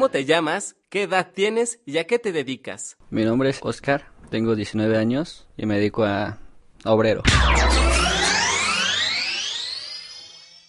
¿Cómo 0.00 0.08
te 0.08 0.24
llamas? 0.24 0.76
¿Qué 0.88 1.02
edad 1.02 1.30
tienes? 1.34 1.78
¿Y 1.84 1.98
a 1.98 2.06
qué 2.06 2.18
te 2.18 2.32
dedicas? 2.32 2.96
Mi 3.10 3.22
nombre 3.22 3.50
es 3.50 3.58
Oscar, 3.60 4.06
tengo 4.30 4.56
19 4.56 4.96
años 4.96 5.46
y 5.58 5.66
me 5.66 5.74
dedico 5.74 6.04
a, 6.04 6.38
a 6.84 6.90
obrero. 6.90 7.20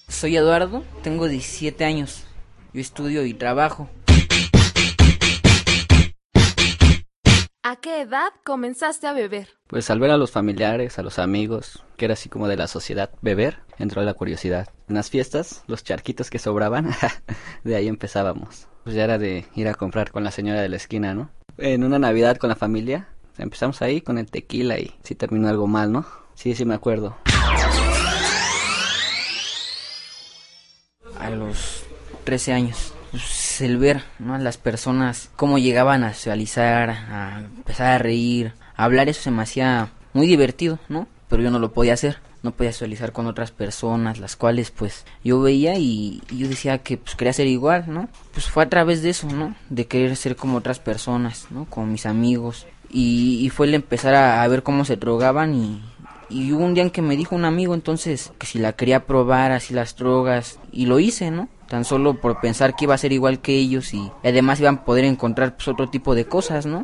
Soy 0.09 0.35
Eduardo, 0.35 0.83
tengo 1.01 1.29
17 1.29 1.85
años. 1.85 2.25
Yo 2.73 2.81
estudio 2.81 3.23
y 3.23 3.33
trabajo. 3.33 3.89
¿A 7.71 7.77
qué 7.77 8.01
edad 8.01 8.33
comenzaste 8.43 9.07
a 9.07 9.13
beber? 9.13 9.47
Pues 9.67 9.89
al 9.89 10.01
ver 10.01 10.11
a 10.11 10.17
los 10.17 10.29
familiares, 10.29 10.99
a 10.99 11.03
los 11.03 11.19
amigos, 11.19 11.85
que 11.95 12.03
era 12.03 12.15
así 12.15 12.27
como 12.27 12.49
de 12.49 12.57
la 12.57 12.67
sociedad, 12.67 13.11
beber, 13.21 13.59
entró 13.79 14.01
la 14.01 14.13
curiosidad. 14.13 14.67
En 14.89 14.95
las 14.95 15.09
fiestas, 15.09 15.63
los 15.67 15.81
charquitos 15.81 16.29
que 16.29 16.37
sobraban, 16.37 16.91
de 17.63 17.75
ahí 17.77 17.87
empezábamos. 17.87 18.67
Pues 18.83 18.97
ya 18.97 19.05
era 19.05 19.17
de 19.17 19.45
ir 19.55 19.69
a 19.69 19.73
comprar 19.73 20.11
con 20.11 20.25
la 20.25 20.31
señora 20.31 20.59
de 20.59 20.67
la 20.67 20.75
esquina, 20.75 21.13
¿no? 21.13 21.29
En 21.57 21.85
una 21.85 21.97
Navidad 21.97 22.35
con 22.35 22.49
la 22.49 22.57
familia, 22.57 23.07
empezamos 23.37 23.81
ahí 23.81 24.01
con 24.01 24.17
el 24.17 24.29
tequila 24.29 24.77
y 24.77 24.93
sí 25.01 25.15
terminó 25.15 25.47
algo 25.47 25.67
mal, 25.67 25.93
¿no? 25.93 26.05
Sí, 26.33 26.53
sí 26.55 26.65
me 26.65 26.75
acuerdo. 26.75 27.15
A 31.17 31.29
los 31.29 31.85
13 32.25 32.51
años. 32.51 32.93
Pues 33.11 33.61
el 33.61 33.77
ver, 33.77 34.03
¿no? 34.19 34.37
Las 34.37 34.57
personas, 34.57 35.29
cómo 35.35 35.57
llegaban 35.57 36.03
a 36.03 36.13
socializar, 36.13 36.89
a 36.89 37.39
empezar 37.39 37.87
a 37.87 37.97
reír, 37.97 38.53
a 38.75 38.85
hablar, 38.85 39.09
eso 39.09 39.21
se 39.21 39.31
me 39.31 39.43
hacía 39.43 39.89
muy 40.13 40.27
divertido, 40.27 40.79
¿no? 40.89 41.07
Pero 41.27 41.43
yo 41.43 41.51
no 41.51 41.59
lo 41.59 41.71
podía 41.73 41.93
hacer 41.93 42.19
no 42.43 42.51
podía 42.51 42.71
socializar 42.71 43.11
con 43.11 43.27
otras 43.27 43.51
personas, 43.51 44.19
las 44.19 44.35
cuales 44.35 44.71
pues 44.71 45.05
yo 45.23 45.41
veía 45.41 45.77
y, 45.77 46.21
yo 46.31 46.47
decía 46.47 46.79
que 46.79 46.97
pues 46.97 47.15
quería 47.15 47.33
ser 47.33 47.47
igual, 47.47 47.85
¿no? 47.87 48.09
Pues 48.33 48.47
fue 48.47 48.63
a 48.63 48.69
través 48.69 49.03
de 49.03 49.11
eso, 49.11 49.27
¿no? 49.27 49.55
De 49.69 49.85
querer 49.85 50.15
ser 50.15 50.35
como 50.35 50.57
otras 50.57 50.79
personas, 50.79 51.47
¿no? 51.51 51.65
Como 51.65 51.87
mis 51.87 52.05
amigos. 52.05 52.65
Y, 52.89 53.39
y 53.45 53.49
fue 53.49 53.67
el 53.67 53.75
empezar 53.75 54.15
a, 54.15 54.43
a, 54.43 54.47
ver 54.47 54.63
cómo 54.63 54.85
se 54.85 54.97
drogaban 54.97 55.53
y, 55.53 55.81
y 56.29 56.51
hubo 56.51 56.65
un 56.65 56.73
día 56.73 56.83
en 56.83 56.89
que 56.89 57.01
me 57.01 57.15
dijo 57.15 57.35
un 57.35 57.45
amigo 57.45 57.73
entonces 57.73 58.33
que 58.37 58.47
si 58.47 58.59
la 58.59 58.73
quería 58.73 59.05
probar 59.05 59.51
así 59.51 59.73
las 59.73 59.95
drogas 59.95 60.59
y 60.71 60.87
lo 60.87 60.99
hice, 60.99 61.31
¿no? 61.31 61.47
Tan 61.71 61.85
solo 61.85 62.19
por 62.19 62.41
pensar 62.41 62.75
que 62.75 62.83
iba 62.83 62.95
a 62.95 62.97
ser 62.97 63.13
igual 63.13 63.39
que 63.39 63.55
ellos 63.55 63.93
y 63.93 64.11
además 64.25 64.59
iban 64.59 64.79
a 64.79 64.83
poder 64.83 65.05
encontrar 65.05 65.55
pues 65.55 65.69
otro 65.69 65.89
tipo 65.89 66.15
de 66.15 66.25
cosas, 66.25 66.65
¿no? 66.65 66.81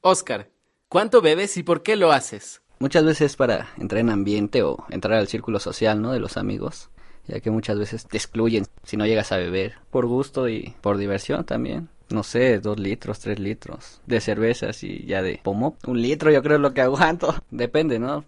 Oscar, 0.00 0.48
¿Cuánto 0.88 1.20
bebes 1.20 1.58
y 1.58 1.62
por 1.62 1.82
qué 1.82 1.96
lo 1.96 2.12
haces? 2.12 2.62
Muchas 2.78 3.04
veces 3.04 3.36
para 3.36 3.68
entrar 3.76 4.00
en 4.00 4.08
ambiente 4.08 4.62
o 4.62 4.86
entrar 4.88 5.18
al 5.18 5.28
círculo 5.28 5.60
social, 5.60 6.00
¿no? 6.00 6.12
De 6.12 6.18
los 6.18 6.38
amigos, 6.38 6.88
ya 7.26 7.40
que 7.40 7.50
muchas 7.50 7.78
veces 7.78 8.06
te 8.06 8.16
excluyen 8.16 8.64
si 8.82 8.96
no 8.96 9.04
llegas 9.04 9.32
a 9.32 9.36
beber, 9.36 9.74
por 9.90 10.06
gusto 10.06 10.48
y 10.48 10.74
por 10.80 10.96
diversión 10.96 11.44
también. 11.44 11.90
No 12.08 12.22
sé, 12.22 12.58
dos 12.58 12.78
litros, 12.78 13.20
tres 13.20 13.38
litros 13.38 14.00
de 14.06 14.22
cervezas 14.22 14.82
y 14.82 15.04
ya 15.04 15.20
de 15.20 15.40
pomo. 15.42 15.76
Un 15.86 16.00
litro 16.00 16.30
yo 16.30 16.42
creo 16.42 16.56
es 16.56 16.62
lo 16.62 16.72
que 16.72 16.80
aguanto. 16.82 17.34
Depende, 17.50 17.98
¿no? 17.98 18.24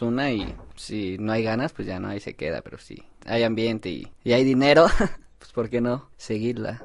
Una 0.00 0.30
y 0.30 0.54
si 0.74 1.16
no 1.18 1.32
hay 1.32 1.42
ganas, 1.42 1.72
pues 1.72 1.88
ya 1.88 1.98
no, 1.98 2.08
ahí 2.08 2.20
se 2.20 2.34
queda. 2.34 2.60
Pero 2.62 2.78
si 2.78 3.02
hay 3.24 3.42
ambiente 3.42 3.88
y, 3.88 4.12
y 4.24 4.32
hay 4.32 4.44
dinero, 4.44 4.86
pues 5.38 5.52
¿por 5.52 5.70
qué 5.70 5.80
no 5.80 6.10
seguirla? 6.16 6.82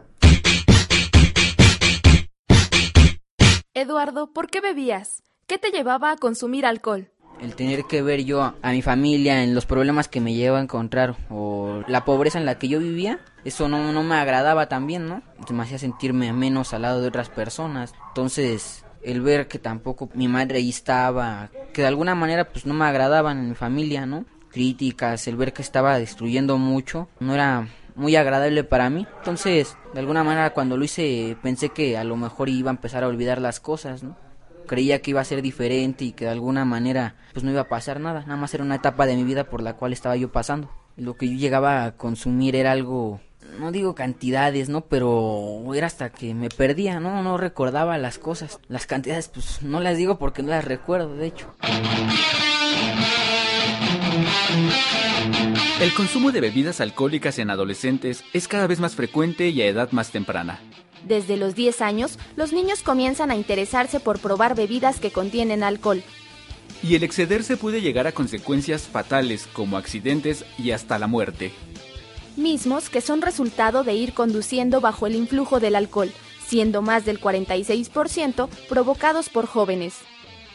Eduardo, 3.74 4.32
¿por 4.34 4.50
qué 4.50 4.62
bebías? 4.62 5.24
¿Qué 5.48 5.58
te 5.58 5.72
llevaba 5.72 6.12
a 6.12 6.18
consumir 6.18 6.66
alcohol? 6.66 7.10
El 7.40 7.56
tener 7.56 7.86
que 7.86 8.02
ver 8.02 8.24
yo 8.24 8.54
a 8.62 8.72
mi 8.72 8.82
familia 8.82 9.44
en 9.44 9.56
los 9.56 9.66
problemas 9.66 10.08
que 10.08 10.22
me 10.22 10.34
lleva 10.34 10.60
a 10.60 10.62
encontrar 10.62 11.16
o 11.30 11.84
la 11.88 12.06
pobreza 12.06 12.38
en 12.38 12.46
la 12.46 12.60
que 12.60 12.68
yo 12.68 12.80
vivía, 12.80 13.20
eso 13.44 13.68
no, 13.68 13.92
no 13.92 14.04
me 14.04 14.16
agradaba 14.16 14.70
también, 14.70 15.08
¿no? 15.08 15.24
Me 15.50 15.64
hacía 15.64 15.80
sentirme 15.80 16.32
menos 16.34 16.74
al 16.74 16.84
lado 16.84 17.02
de 17.02 17.08
otras 17.08 17.30
personas. 17.30 17.94
Entonces, 18.10 18.86
el 19.04 19.22
ver 19.22 19.48
que 19.48 19.60
tampoco 19.60 20.10
mi 20.14 20.28
madre 20.28 20.58
ahí 20.58 20.70
estaba, 20.70 21.50
que 21.74 21.82
de 21.82 21.88
alguna 21.88 22.16
manera 22.16 22.46
pues 22.46 22.66
no 22.66 22.74
me 22.74 22.86
agradaban 22.86 23.40
en 23.40 23.50
mi 23.50 23.56
familia, 23.56 24.06
¿no? 24.06 24.26
Críticas, 24.52 25.28
el 25.28 25.38
ver 25.38 25.54
que 25.54 25.62
estaba 25.62 25.98
destruyendo 25.98 26.58
mucho, 26.58 27.08
no 27.20 27.34
era 27.34 27.68
muy 27.96 28.16
agradable 28.16 28.64
para 28.64 28.90
mí. 28.90 29.08
Entonces, 29.20 29.78
de 29.94 30.00
alguna 30.00 30.24
manera 30.24 30.54
cuando 30.54 30.78
lo 30.78 30.84
hice 30.84 31.38
pensé 31.42 31.70
que 31.70 31.98
a 31.98 32.04
lo 32.04 32.18
mejor 32.18 32.50
iba 32.50 32.70
a 32.70 32.74
empezar 32.76 33.04
a 33.04 33.08
olvidar 33.08 33.42
las 33.42 33.60
cosas, 33.60 34.04
¿no? 34.04 34.18
Creía 34.68 35.02
que 35.02 35.12
iba 35.12 35.22
a 35.22 35.26
ser 35.26 35.42
diferente 35.42 36.06
y 36.06 36.12
que 36.14 36.26
de 36.26 36.32
alguna 36.32 36.66
manera 36.66 37.16
pues 37.34 37.44
no 37.44 37.52
iba 37.52 37.62
a 37.62 37.70
pasar 37.70 38.00
nada, 38.00 38.22
nada 38.22 38.38
más 38.38 38.54
era 38.54 38.64
una 38.64 38.76
etapa 38.76 39.06
de 39.06 39.16
mi 39.16 39.24
vida 39.24 39.46
por 39.46 39.62
la 39.62 39.76
cual 39.76 39.94
estaba 39.94 40.16
yo 40.16 40.32
pasando. 40.32 40.70
Lo 40.98 41.16
que 41.16 41.28
yo 41.28 41.38
llegaba 41.38 41.86
a 41.86 41.96
consumir 41.96 42.56
era 42.56 42.72
algo 42.72 43.22
no 43.60 43.72
digo 43.72 43.96
cantidades, 43.96 44.70
¿no? 44.70 44.82
Pero 44.82 45.74
era 45.74 45.88
hasta 45.88 46.10
que 46.10 46.34
me 46.34 46.50
perdía, 46.50 47.00
¿no? 47.00 47.22
No 47.24 47.38
recordaba 47.38 47.98
las 47.98 48.18
cosas. 48.18 48.60
Las 48.68 48.86
cantidades, 48.86 49.28
pues 49.30 49.62
no 49.62 49.80
las 49.80 49.98
digo 49.98 50.18
porque 50.18 50.44
no 50.44 50.50
las 50.50 50.66
recuerdo, 50.66 51.16
de 51.16 51.28
hecho. 51.28 51.54
El 55.80 55.94
consumo 55.94 56.32
de 56.32 56.42
bebidas 56.42 56.82
alcohólicas 56.82 57.40
en 57.40 57.50
adolescentes 57.50 58.24
es 58.34 58.48
cada 58.48 58.68
vez 58.68 58.80
más 58.80 58.96
frecuente 58.96 59.50
y 59.50 59.62
a 59.62 59.68
edad 59.68 59.92
más 59.92 60.12
temprana. 60.12 60.60
Desde 61.08 61.38
los 61.38 61.56
10 61.56 61.82
años, 61.82 62.20
los 62.36 62.54
niños 62.54 62.84
comienzan 62.84 63.32
a 63.32 63.36
interesarse 63.36 64.00
por 64.00 64.20
probar 64.20 64.56
bebidas 64.56 65.00
que 65.00 65.12
contienen 65.12 65.64
alcohol. 65.64 66.04
Y 66.84 66.96
el 66.96 67.04
excederse 67.04 67.58
puede 67.58 67.82
llegar 67.82 68.08
a 68.08 68.12
consecuencias 68.12 68.84
fatales 68.84 69.48
como 69.48 69.78
accidentes 69.78 70.46
y 70.58 70.72
hasta 70.72 71.00
la 71.00 71.08
muerte. 71.08 71.52
Mismos 72.38 72.90
que 72.90 73.02
son 73.02 73.22
resultado 73.22 73.84
de 73.84 73.94
ir 73.94 74.14
conduciendo 74.14 74.82
bajo 74.82 75.08
el 75.08 75.16
influjo 75.16 75.60
del 75.60 75.76
alcohol, 75.76 76.12
siendo 76.46 76.82
más 76.82 77.06
del 77.06 77.20
46% 77.20 78.50
provocados 78.70 79.30
por 79.30 79.46
jóvenes. 79.46 79.96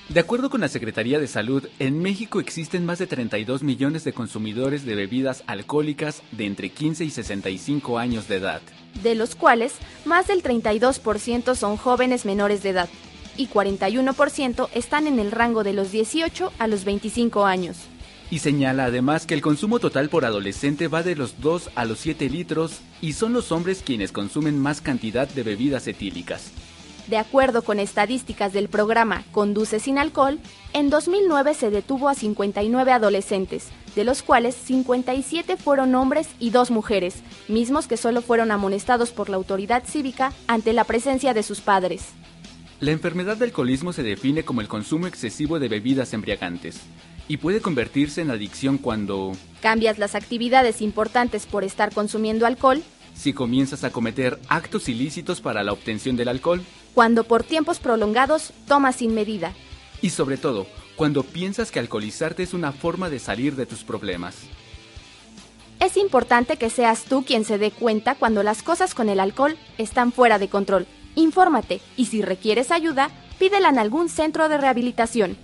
De 0.08 0.20
acuerdo 0.20 0.50
con 0.50 0.60
la 0.60 0.68
Secretaría 0.68 1.18
de 1.18 1.26
Salud, 1.26 1.66
en 1.80 1.98
México 1.98 2.38
existen 2.38 2.86
más 2.86 3.00
de 3.00 3.08
32 3.08 3.64
millones 3.64 4.04
de 4.04 4.12
consumidores 4.12 4.84
de 4.84 4.94
bebidas 4.94 5.42
alcohólicas 5.48 6.22
de 6.30 6.46
entre 6.46 6.70
15 6.70 7.04
y 7.04 7.10
65 7.10 7.98
años 7.98 8.28
de 8.28 8.36
edad. 8.36 8.62
De 9.02 9.16
los 9.16 9.34
cuales, 9.34 9.74
más 10.04 10.28
del 10.28 10.44
32% 10.44 11.56
son 11.56 11.76
jóvenes 11.76 12.24
menores 12.24 12.62
de 12.62 12.70
edad 12.70 12.88
y 13.36 13.48
41% 13.48 14.68
están 14.74 15.08
en 15.08 15.18
el 15.18 15.32
rango 15.32 15.64
de 15.64 15.72
los 15.72 15.90
18 15.90 16.52
a 16.56 16.68
los 16.68 16.84
25 16.84 17.44
años. 17.44 17.76
Y 18.30 18.40
señala 18.40 18.86
además 18.86 19.24
que 19.24 19.34
el 19.34 19.40
consumo 19.40 19.78
total 19.78 20.08
por 20.08 20.24
adolescente 20.24 20.88
va 20.88 21.02
de 21.02 21.14
los 21.14 21.40
2 21.40 21.70
a 21.76 21.84
los 21.84 22.00
7 22.00 22.28
litros 22.28 22.80
y 23.00 23.12
son 23.12 23.32
los 23.32 23.52
hombres 23.52 23.82
quienes 23.84 24.10
consumen 24.10 24.58
más 24.58 24.80
cantidad 24.80 25.28
de 25.28 25.44
bebidas 25.44 25.86
etílicas. 25.86 26.50
De 27.06 27.18
acuerdo 27.18 27.62
con 27.62 27.78
estadísticas 27.78 28.52
del 28.52 28.68
programa 28.68 29.22
Conduce 29.30 29.78
sin 29.78 29.96
alcohol, 29.96 30.40
en 30.72 30.90
2009 30.90 31.54
se 31.54 31.70
detuvo 31.70 32.08
a 32.08 32.14
59 32.14 32.90
adolescentes, 32.90 33.68
de 33.94 34.02
los 34.02 34.22
cuales 34.22 34.56
57 34.56 35.56
fueron 35.56 35.94
hombres 35.94 36.28
y 36.40 36.50
dos 36.50 36.72
mujeres, 36.72 37.22
mismos 37.46 37.86
que 37.86 37.96
solo 37.96 38.22
fueron 38.22 38.50
amonestados 38.50 39.12
por 39.12 39.28
la 39.28 39.36
autoridad 39.36 39.84
cívica 39.86 40.32
ante 40.48 40.72
la 40.72 40.82
presencia 40.82 41.32
de 41.32 41.44
sus 41.44 41.60
padres. 41.60 42.06
La 42.80 42.90
enfermedad 42.90 43.36
del 43.36 43.50
alcoholismo 43.50 43.92
se 43.92 44.02
define 44.02 44.44
como 44.44 44.60
el 44.60 44.68
consumo 44.68 45.06
excesivo 45.06 45.60
de 45.60 45.68
bebidas 45.68 46.12
embriagantes 46.12 46.80
y 47.28 47.38
puede 47.38 47.60
convertirse 47.60 48.20
en 48.20 48.30
adicción 48.30 48.78
cuando 48.78 49.32
cambias 49.60 49.98
las 49.98 50.14
actividades 50.14 50.80
importantes 50.80 51.46
por 51.46 51.64
estar 51.64 51.92
consumiendo 51.92 52.46
alcohol 52.46 52.82
Si 53.14 53.32
comienzas 53.32 53.82
a 53.84 53.90
cometer 53.90 54.38
actos 54.48 54.88
ilícitos 54.88 55.40
para 55.40 55.64
la 55.64 55.72
obtención 55.72 56.16
del 56.16 56.28
alcohol. 56.28 56.62
Cuando 56.94 57.24
por 57.24 57.42
tiempos 57.42 57.78
prolongados 57.78 58.52
tomas 58.68 58.96
sin 58.96 59.14
medida. 59.14 59.54
Y 60.02 60.10
sobre 60.10 60.36
todo, 60.36 60.66
cuando 60.96 61.22
piensas 61.22 61.70
que 61.70 61.78
alcoholizarte 61.78 62.42
es 62.42 62.52
una 62.52 62.72
forma 62.72 63.08
de 63.08 63.18
salir 63.18 63.56
de 63.56 63.64
tus 63.64 63.84
problemas. 63.84 64.36
Es 65.80 65.96
importante 65.96 66.56
que 66.56 66.70
seas 66.70 67.04
tú 67.04 67.24
quien 67.24 67.44
se 67.44 67.58
dé 67.58 67.70
cuenta 67.70 68.14
cuando 68.14 68.42
las 68.42 68.62
cosas 68.62 68.94
con 68.94 69.08
el 69.08 69.20
alcohol 69.20 69.56
están 69.78 70.12
fuera 70.12 70.38
de 70.38 70.48
control. 70.48 70.86
Infórmate 71.14 71.80
y 71.96 72.06
si 72.06 72.22
requieres 72.22 72.70
ayuda, 72.70 73.10
pídela 73.38 73.70
en 73.70 73.78
algún 73.78 74.08
centro 74.08 74.48
de 74.48 74.58
rehabilitación. 74.58 75.36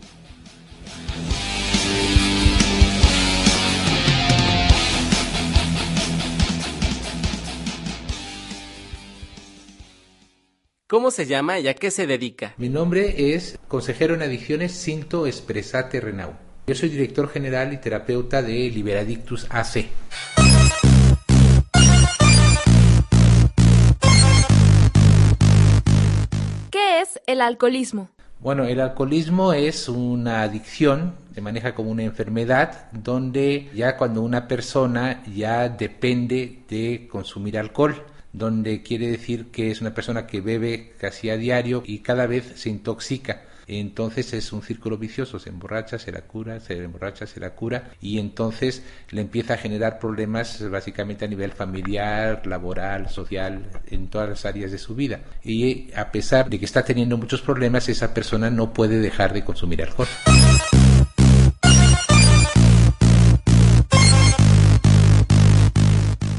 ¿Cómo 10.92 11.10
se 11.10 11.24
llama 11.24 11.58
y 11.58 11.68
a 11.68 11.74
qué 11.74 11.90
se 11.90 12.06
dedica? 12.06 12.52
Mi 12.58 12.68
nombre 12.68 13.34
es 13.34 13.58
consejero 13.66 14.14
en 14.14 14.20
adicciones 14.20 14.72
Cinto 14.78 15.26
Espresate 15.26 16.02
Renau. 16.02 16.34
Yo 16.66 16.74
soy 16.74 16.90
director 16.90 17.30
general 17.30 17.72
y 17.72 17.78
terapeuta 17.78 18.42
de 18.42 18.68
Liberadictus 18.68 19.46
AC. 19.48 19.86
¿Qué 26.70 27.00
es 27.00 27.18
el 27.26 27.40
alcoholismo? 27.40 28.10
Bueno, 28.40 28.66
el 28.66 28.78
alcoholismo 28.78 29.54
es 29.54 29.88
una 29.88 30.42
adicción, 30.42 31.14
se 31.34 31.40
maneja 31.40 31.74
como 31.74 31.90
una 31.90 32.02
enfermedad, 32.02 32.92
donde 32.92 33.70
ya 33.74 33.96
cuando 33.96 34.20
una 34.20 34.46
persona 34.46 35.22
ya 35.34 35.70
depende 35.70 36.64
de 36.68 37.08
consumir 37.10 37.56
alcohol 37.56 38.04
donde 38.32 38.82
quiere 38.82 39.08
decir 39.08 39.46
que 39.46 39.70
es 39.70 39.80
una 39.80 39.94
persona 39.94 40.26
que 40.26 40.40
bebe 40.40 40.92
casi 40.98 41.30
a 41.30 41.36
diario 41.36 41.82
y 41.86 41.98
cada 41.98 42.26
vez 42.26 42.52
se 42.56 42.70
intoxica. 42.70 43.42
Entonces 43.66 44.32
es 44.32 44.52
un 44.52 44.62
círculo 44.62 44.98
vicioso, 44.98 45.38
se 45.38 45.50
emborracha, 45.50 45.98
se 45.98 46.12
la 46.12 46.22
cura, 46.22 46.60
se 46.60 46.76
emborracha, 46.82 47.26
se 47.26 47.40
la 47.40 47.50
cura 47.50 47.90
y 48.00 48.18
entonces 48.18 48.82
le 49.10 49.20
empieza 49.20 49.54
a 49.54 49.58
generar 49.58 49.98
problemas 49.98 50.68
básicamente 50.68 51.24
a 51.24 51.28
nivel 51.28 51.52
familiar, 51.52 52.46
laboral, 52.46 53.08
social, 53.08 53.70
en 53.86 54.08
todas 54.08 54.28
las 54.28 54.44
áreas 54.44 54.72
de 54.72 54.78
su 54.78 54.94
vida. 54.94 55.20
Y 55.42 55.92
a 55.94 56.10
pesar 56.10 56.50
de 56.50 56.58
que 56.58 56.64
está 56.64 56.82
teniendo 56.84 57.16
muchos 57.16 57.40
problemas, 57.40 57.88
esa 57.88 58.12
persona 58.12 58.50
no 58.50 58.72
puede 58.72 58.98
dejar 58.98 59.32
de 59.32 59.44
consumir 59.44 59.82
alcohol. 59.82 60.08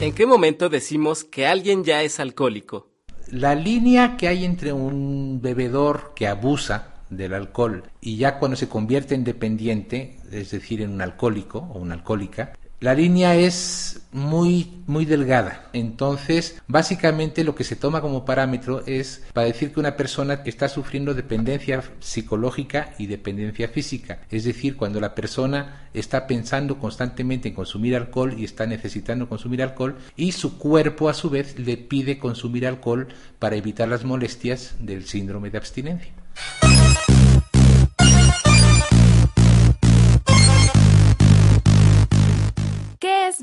¿En 0.03 0.13
qué 0.13 0.25
momento 0.25 0.67
decimos 0.67 1.23
que 1.23 1.47
alguien 1.47 1.85
ya 1.85 2.01
es 2.01 2.19
alcohólico? 2.19 2.89
La 3.31 3.55
línea 3.55 4.17
que 4.17 4.27
hay 4.27 4.43
entre 4.43 4.73
un 4.73 5.39
bebedor 5.41 6.11
que 6.13 6.27
abusa 6.27 6.95
del 7.09 7.33
alcohol 7.33 7.83
y 8.01 8.17
ya 8.17 8.37
cuando 8.37 8.57
se 8.57 8.67
convierte 8.67 9.15
en 9.15 9.23
dependiente, 9.23 10.17
es 10.29 10.51
decir, 10.51 10.81
en 10.81 10.91
un 10.91 11.01
alcohólico 11.01 11.59
o 11.59 11.79
una 11.79 11.93
alcohólica, 11.93 12.51
la 12.83 12.93
línea 12.93 13.37
es 13.37 14.01
muy, 14.11 14.83
muy 14.87 15.05
delgada. 15.05 15.69
Entonces, 15.71 16.61
básicamente 16.67 17.45
lo 17.45 17.55
que 17.55 17.63
se 17.63 17.77
toma 17.77 18.01
como 18.01 18.25
parámetro 18.25 18.83
es 18.85 19.23
para 19.31 19.47
decir 19.47 19.71
que 19.71 19.79
una 19.79 19.95
persona 19.95 20.41
está 20.43 20.67
sufriendo 20.67 21.13
dependencia 21.13 21.81
psicológica 22.01 22.93
y 22.97 23.07
dependencia 23.07 23.69
física. 23.69 24.19
Es 24.29 24.43
decir, 24.43 24.75
cuando 24.75 24.99
la 24.99 25.15
persona 25.15 25.87
está 25.93 26.27
pensando 26.27 26.77
constantemente 26.77 27.47
en 27.47 27.55
consumir 27.55 27.95
alcohol 27.95 28.35
y 28.37 28.43
está 28.43 28.65
necesitando 28.65 29.29
consumir 29.29 29.63
alcohol 29.63 29.95
y 30.17 30.33
su 30.33 30.57
cuerpo 30.57 31.07
a 31.07 31.13
su 31.13 31.29
vez 31.29 31.57
le 31.57 31.77
pide 31.77 32.19
consumir 32.19 32.67
alcohol 32.67 33.07
para 33.39 33.55
evitar 33.55 33.87
las 33.87 34.03
molestias 34.03 34.75
del 34.81 35.05
síndrome 35.05 35.51
de 35.51 35.57
abstinencia. 35.57 36.11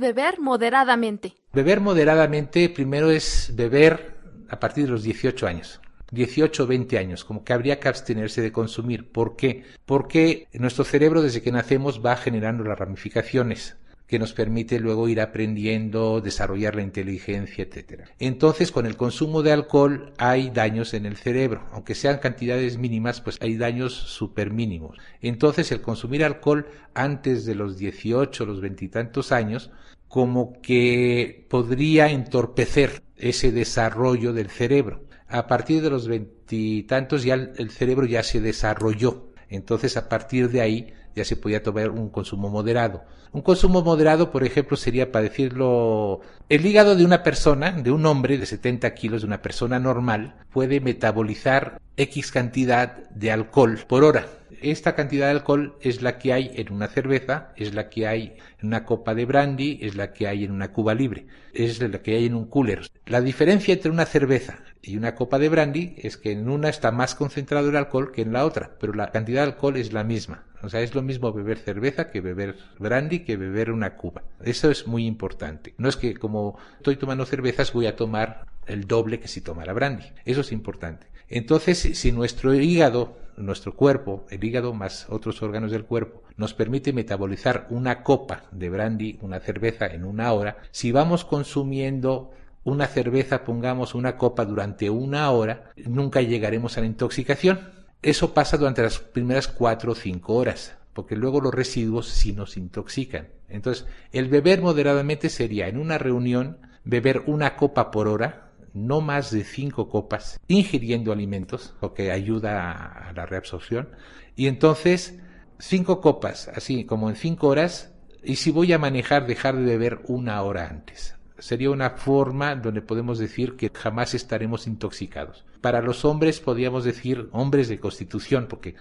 Beber 0.00 0.41
moderadamente? 0.41 1.35
Beber 1.52 1.81
moderadamente 1.81 2.69
primero 2.69 3.11
es 3.11 3.52
beber 3.55 4.17
a 4.49 4.58
partir 4.58 4.87
de 4.87 4.91
los 4.91 5.05
18 5.05 5.47
años. 5.47 5.81
18 6.11 6.64
o 6.64 6.67
20 6.67 6.99
años, 6.99 7.25
como 7.25 7.44
que 7.44 7.52
habría 7.52 7.79
que 7.79 7.88
abstenerse 7.88 8.41
de 8.41 8.50
consumir. 8.50 9.12
¿Por 9.12 9.37
qué? 9.37 9.62
Porque 9.87 10.49
nuestro 10.55 10.82
cerebro 10.82 11.23
desde 11.23 11.41
que 11.41 11.52
nacemos 11.52 12.05
va 12.05 12.17
generando 12.17 12.64
las 12.64 12.76
ramificaciones 12.76 13.76
que 14.11 14.19
nos 14.19 14.33
permite 14.33 14.81
luego 14.81 15.09
ir 15.09 15.21
aprendiendo, 15.21 16.21
desarrollar 16.21 16.75
la 16.75 16.83
inteligencia, 16.83 17.62
etc. 17.62 18.09
Entonces, 18.19 18.73
con 18.73 18.85
el 18.85 18.97
consumo 18.97 19.45
de 19.45 19.53
alcohol 19.53 20.12
hay 20.19 20.51
daños 20.51 20.95
en 20.95 21.07
el 21.07 21.17
cerebro, 21.17 21.69
aunque 21.71 21.95
sean 21.95 22.19
cantidades 22.19 22.77
mínimas, 22.77 23.21
pues 23.21 23.39
hay 23.41 23.57
daños 23.57 23.95
super 23.95 24.51
mínimos. 24.51 24.99
Entonces, 25.21 25.71
el 25.71 25.81
consumir 25.81 26.25
alcohol 26.25 26.67
antes 26.93 27.45
de 27.45 27.55
los 27.55 27.79
18, 27.79 28.47
los 28.47 28.61
veintitantos 28.61 29.31
años, 29.31 29.71
como 30.09 30.61
que 30.61 31.47
podría 31.49 32.11
entorpecer 32.11 33.05
ese 33.17 33.53
desarrollo 33.53 34.33
del 34.33 34.51
cerebro. 34.51 35.05
A 35.29 35.47
partir 35.47 35.83
de 35.83 35.91
los 35.91 36.09
veintitantos 36.09 37.23
ya 37.23 37.35
el 37.35 37.71
cerebro 37.71 38.06
ya 38.06 38.25
se 38.25 38.41
desarrolló. 38.41 39.31
Entonces, 39.49 39.97
a 39.97 40.09
partir 40.09 40.51
de 40.51 40.63
ahí, 40.63 40.95
ya 41.15 41.25
se 41.25 41.37
podía 41.37 41.62
tomar 41.62 41.91
un 41.91 42.09
consumo 42.09 42.49
moderado. 42.49 43.03
Un 43.33 43.43
consumo 43.43 43.83
moderado, 43.83 44.31
por 44.33 44.45
ejemplo, 44.45 44.77
sería 44.77 45.12
para 45.12 45.25
decirlo, 45.25 46.21
el 46.49 46.67
hígado 46.67 46.97
de 46.97 47.05
una 47.05 47.23
persona, 47.23 47.73
de 47.73 47.93
un 47.93 48.05
hombre 48.07 48.39
de 48.39 48.47
70 48.47 48.93
kilos, 48.95 49.23
de 49.23 49.29
una 49.29 49.43
persona 49.43 49.79
normal, 49.79 50.35
puede 50.53 50.81
metabolizar 50.81 51.81
X 51.97 52.33
cantidad 52.33 53.09
de 53.11 53.31
alcohol 53.31 53.79
por 53.87 54.05
hora. 54.05 54.27
Esta 54.62 54.95
cantidad 54.95 55.27
de 55.27 55.33
alcohol 55.33 55.77
es 55.81 56.03
la 56.03 56.19
que 56.19 56.35
hay 56.35 56.51
en 56.55 56.73
una 56.73 56.89
cerveza, 56.89 57.53
es 57.57 57.75
la 57.75 57.89
que 57.89 58.07
hay 58.07 58.37
en 58.61 58.67
una 58.69 58.85
copa 58.85 59.15
de 59.15 59.25
brandy, 59.25 59.79
es 59.81 59.95
la 59.95 60.12
que 60.12 60.29
hay 60.29 60.45
en 60.45 60.53
una 60.53 60.73
cuba 60.73 60.95
libre, 60.95 61.27
es 61.55 61.81
la 61.81 62.03
que 62.03 62.17
hay 62.17 62.27
en 62.27 62.35
un 62.35 62.47
cooler. 62.47 62.87
La 63.07 63.23
diferencia 63.23 63.73
entre 63.73 63.91
una 63.91 64.05
cerveza 64.05 64.59
y 64.83 64.97
una 64.99 65.15
copa 65.15 65.39
de 65.39 65.49
brandy 65.49 65.95
es 65.97 66.19
que 66.19 66.33
en 66.33 66.49
una 66.49 66.69
está 66.69 66.91
más 66.91 67.15
concentrado 67.15 67.71
el 67.71 67.77
alcohol 67.77 68.12
que 68.12 68.23
en 68.23 68.35
la 68.35 68.45
otra, 68.45 68.77
pero 68.79 68.93
la 68.93 69.11
cantidad 69.11 69.43
de 69.43 69.53
alcohol 69.53 69.77
es 69.77 69.95
la 69.95 70.05
misma. 70.05 70.45
O 70.63 70.69
sea, 70.69 70.83
es 70.83 70.95
lo 70.95 71.01
mismo 71.01 71.33
beber 71.33 71.59
cerveza 71.59 72.11
que 72.11 72.21
beber 72.21 72.56
brandy 72.79 73.21
que 73.21 73.39
beber 73.39 73.71
una 73.71 73.97
cuba. 73.97 74.25
Eso 74.43 74.71
es 74.71 74.87
muy 74.87 75.06
importante. 75.06 75.75
No 75.79 75.89
es 75.89 75.97
que 75.97 76.15
como 76.15 76.59
estoy 76.77 76.97
tomando 76.97 77.25
cervezas 77.25 77.73
voy 77.73 77.87
a 77.87 77.97
tomar 77.97 78.47
el 78.67 78.87
doble 78.87 79.21
que 79.21 79.29
si 79.29 79.41
tomara 79.41 79.73
brandy. 79.73 80.05
Eso 80.25 80.43
es 80.43 80.53
importante. 80.53 81.06
Entonces, 81.31 81.79
si 81.79 82.13
nuestro 82.13 82.53
hígado, 82.55 83.17
nuestro 83.37 83.75
cuerpo, 83.75 84.27
el 84.31 84.43
hígado 84.44 84.75
más 84.75 85.06
otros 85.08 85.41
órganos 85.43 85.70
del 85.70 85.84
cuerpo, 85.84 86.22
nos 86.37 86.55
permite 86.55 86.93
metabolizar 86.93 87.69
una 87.70 88.03
copa 88.03 88.44
de 88.51 88.69
brandy, 88.69 89.19
una 89.22 89.41
cerveza 89.41 89.87
en 89.87 90.05
una 90.05 90.32
hora, 90.32 90.58
si 90.72 90.91
vamos 90.91 91.25
consumiendo 91.25 92.32
una 92.65 92.87
cerveza, 92.87 93.44
pongamos 93.44 93.94
una 93.94 94.17
copa 94.17 94.44
durante 94.44 94.91
una 94.91 95.31
hora, 95.31 95.70
nunca 95.77 96.20
llegaremos 96.20 96.77
a 96.77 96.81
la 96.81 96.87
intoxicación. 96.87 97.60
Eso 98.03 98.34
pasa 98.34 98.56
durante 98.56 98.82
las 98.82 98.99
primeras 98.99 99.49
cuatro 99.49 99.93
o 99.93 99.94
cinco 99.94 100.34
horas, 100.34 100.77
porque 100.93 101.17
luego 101.17 101.41
los 101.41 101.55
residuos 101.55 102.08
sí 102.08 102.32
nos 102.32 102.56
intoxican. 102.56 103.29
Entonces, 103.49 103.87
el 104.13 104.29
beber 104.29 104.63
moderadamente 104.63 105.29
sería 105.29 105.69
en 105.69 105.79
una 105.79 105.96
reunión 105.96 106.58
beber 106.84 107.22
una 107.27 107.56
copa 107.56 107.91
por 107.91 108.08
hora, 108.08 108.50
no 108.74 109.00
más 109.00 109.31
de 109.31 109.44
cinco 109.44 109.89
copas, 109.89 110.41
ingiriendo 110.48 111.12
alimentos, 111.12 111.74
lo 111.82 111.94
que 111.94 112.12
ayuda 112.12 113.08
a 113.08 113.12
la 113.12 113.27
reabsorción. 113.27 113.89
Y 114.36 114.46
entonces, 114.46 115.19
cinco 115.58 116.00
copas, 116.00 116.48
así 116.48 116.84
como 116.84 117.10
en 117.10 117.17
cinco 117.17 117.48
horas, 117.48 117.93
y 118.22 118.36
si 118.36 118.50
voy 118.50 118.72
a 118.72 118.79
manejar, 118.79 119.27
dejar 119.27 119.56
de 119.56 119.65
beber 119.65 120.00
una 120.06 120.43
hora 120.43 120.69
antes 120.69 121.15
sería 121.41 121.70
una 121.70 121.91
forma 121.91 122.55
donde 122.55 122.82
podemos 122.82 123.19
decir 123.19 123.56
que 123.56 123.70
jamás 123.74 124.15
estaremos 124.15 124.67
intoxicados. 124.67 125.44
Para 125.60 125.82
los 125.82 126.05
hombres 126.05 126.41
podríamos 126.41 126.84
decir 126.84 127.29
hombres 127.32 127.69
de 127.69 127.81
constitución, 127.81 128.46
porque 128.48 128.77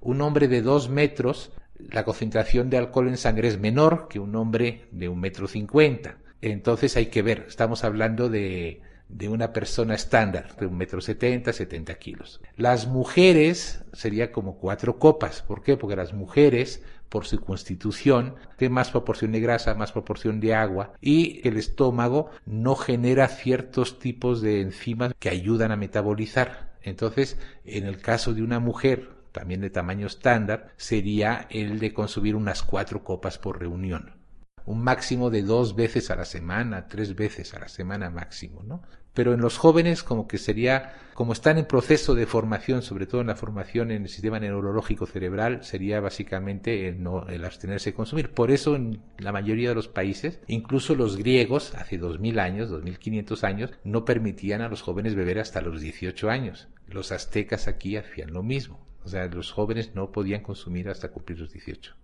un 0.00 0.20
hombre 0.20 0.48
de 0.48 0.62
dos 0.62 0.88
metros, 0.88 1.52
la 1.78 2.04
concentración 2.04 2.70
de 2.70 2.78
alcohol 2.78 3.08
en 3.08 3.16
sangre 3.16 3.48
es 3.48 3.58
menor 3.58 4.06
que 4.08 4.20
un 4.20 4.36
hombre 4.36 4.86
de 4.92 5.08
un 5.08 5.20
metro 5.20 5.48
cincuenta. 5.48 6.18
Entonces 6.40 6.96
hay 6.96 7.06
que 7.06 7.22
ver, 7.22 7.46
estamos 7.48 7.84
hablando 7.84 8.28
de, 8.28 8.82
de 9.08 9.28
una 9.28 9.52
persona 9.52 9.94
estándar, 9.94 10.56
de 10.56 10.66
un 10.66 10.76
metro 10.76 11.00
setenta, 11.00 11.52
setenta 11.52 11.94
kilos. 11.94 12.40
Las 12.56 12.86
mujeres 12.86 13.84
sería 13.92 14.32
como 14.32 14.58
cuatro 14.58 14.98
copas. 14.98 15.42
¿Por 15.42 15.62
qué? 15.62 15.76
Porque 15.76 15.96
las 15.96 16.12
mujeres 16.12 16.82
por 17.14 17.26
su 17.26 17.40
constitución, 17.40 18.34
tiene 18.56 18.74
más 18.74 18.90
proporción 18.90 19.30
de 19.30 19.38
grasa, 19.38 19.74
más 19.74 19.92
proporción 19.92 20.40
de 20.40 20.52
agua 20.52 20.94
y 21.00 21.46
el 21.46 21.56
estómago 21.56 22.30
no 22.44 22.74
genera 22.74 23.28
ciertos 23.28 24.00
tipos 24.00 24.40
de 24.40 24.60
enzimas 24.60 25.14
que 25.20 25.28
ayudan 25.28 25.70
a 25.70 25.76
metabolizar. 25.76 26.74
Entonces, 26.82 27.38
en 27.64 27.86
el 27.86 28.00
caso 28.00 28.34
de 28.34 28.42
una 28.42 28.58
mujer 28.58 29.10
también 29.30 29.60
de 29.60 29.70
tamaño 29.70 30.08
estándar, 30.08 30.72
sería 30.76 31.46
el 31.50 31.78
de 31.78 31.94
consumir 31.94 32.34
unas 32.34 32.64
cuatro 32.64 33.04
copas 33.04 33.38
por 33.38 33.60
reunión. 33.60 34.23
Un 34.66 34.82
máximo 34.82 35.30
de 35.30 35.42
dos 35.42 35.76
veces 35.76 36.10
a 36.10 36.16
la 36.16 36.24
semana, 36.24 36.88
tres 36.88 37.14
veces 37.14 37.54
a 37.54 37.60
la 37.60 37.68
semana 37.68 38.10
máximo, 38.10 38.62
¿no? 38.62 38.82
Pero 39.14 39.32
en 39.32 39.40
los 39.40 39.58
jóvenes 39.58 40.02
como 40.02 40.26
que 40.26 40.38
sería, 40.38 40.94
como 41.14 41.32
están 41.32 41.56
en 41.58 41.66
proceso 41.66 42.16
de 42.16 42.26
formación, 42.26 42.82
sobre 42.82 43.06
todo 43.06 43.20
en 43.20 43.28
la 43.28 43.36
formación 43.36 43.92
en 43.92 44.02
el 44.02 44.08
sistema 44.08 44.40
neurológico 44.40 45.06
cerebral, 45.06 45.62
sería 45.62 46.00
básicamente 46.00 46.88
el, 46.88 47.44
abstenerse 47.44 47.90
de 47.90 47.94
consumir. 47.94 48.30
Por 48.30 48.50
eso 48.50 48.74
en 48.74 49.00
la 49.18 49.30
mayoría 49.30 49.68
de 49.68 49.76
los 49.76 49.86
países, 49.86 50.40
incluso 50.48 50.96
los 50.96 51.16
griegos, 51.16 51.74
hace 51.76 51.96
2000 51.96 52.40
años, 52.40 52.70
2500 52.70 53.44
años, 53.44 53.70
no 53.84 54.04
permitían 54.04 54.62
a 54.62 54.68
los 54.68 54.82
jóvenes 54.82 55.14
beber 55.14 55.38
hasta 55.38 55.60
los 55.60 55.80
18 55.80 56.28
años. 56.28 56.66
Los 56.88 57.12
aztecas 57.12 57.68
aquí 57.68 57.96
hacían 57.96 58.32
lo 58.32 58.42
mismo. 58.42 58.84
O 59.04 59.08
sea, 59.08 59.26
los 59.26 59.52
jóvenes 59.52 59.94
no 59.94 60.10
podían 60.10 60.42
consumir 60.42 60.88
hasta 60.88 61.10
cumplir 61.10 61.38
los 61.38 61.52
18. 61.52 61.94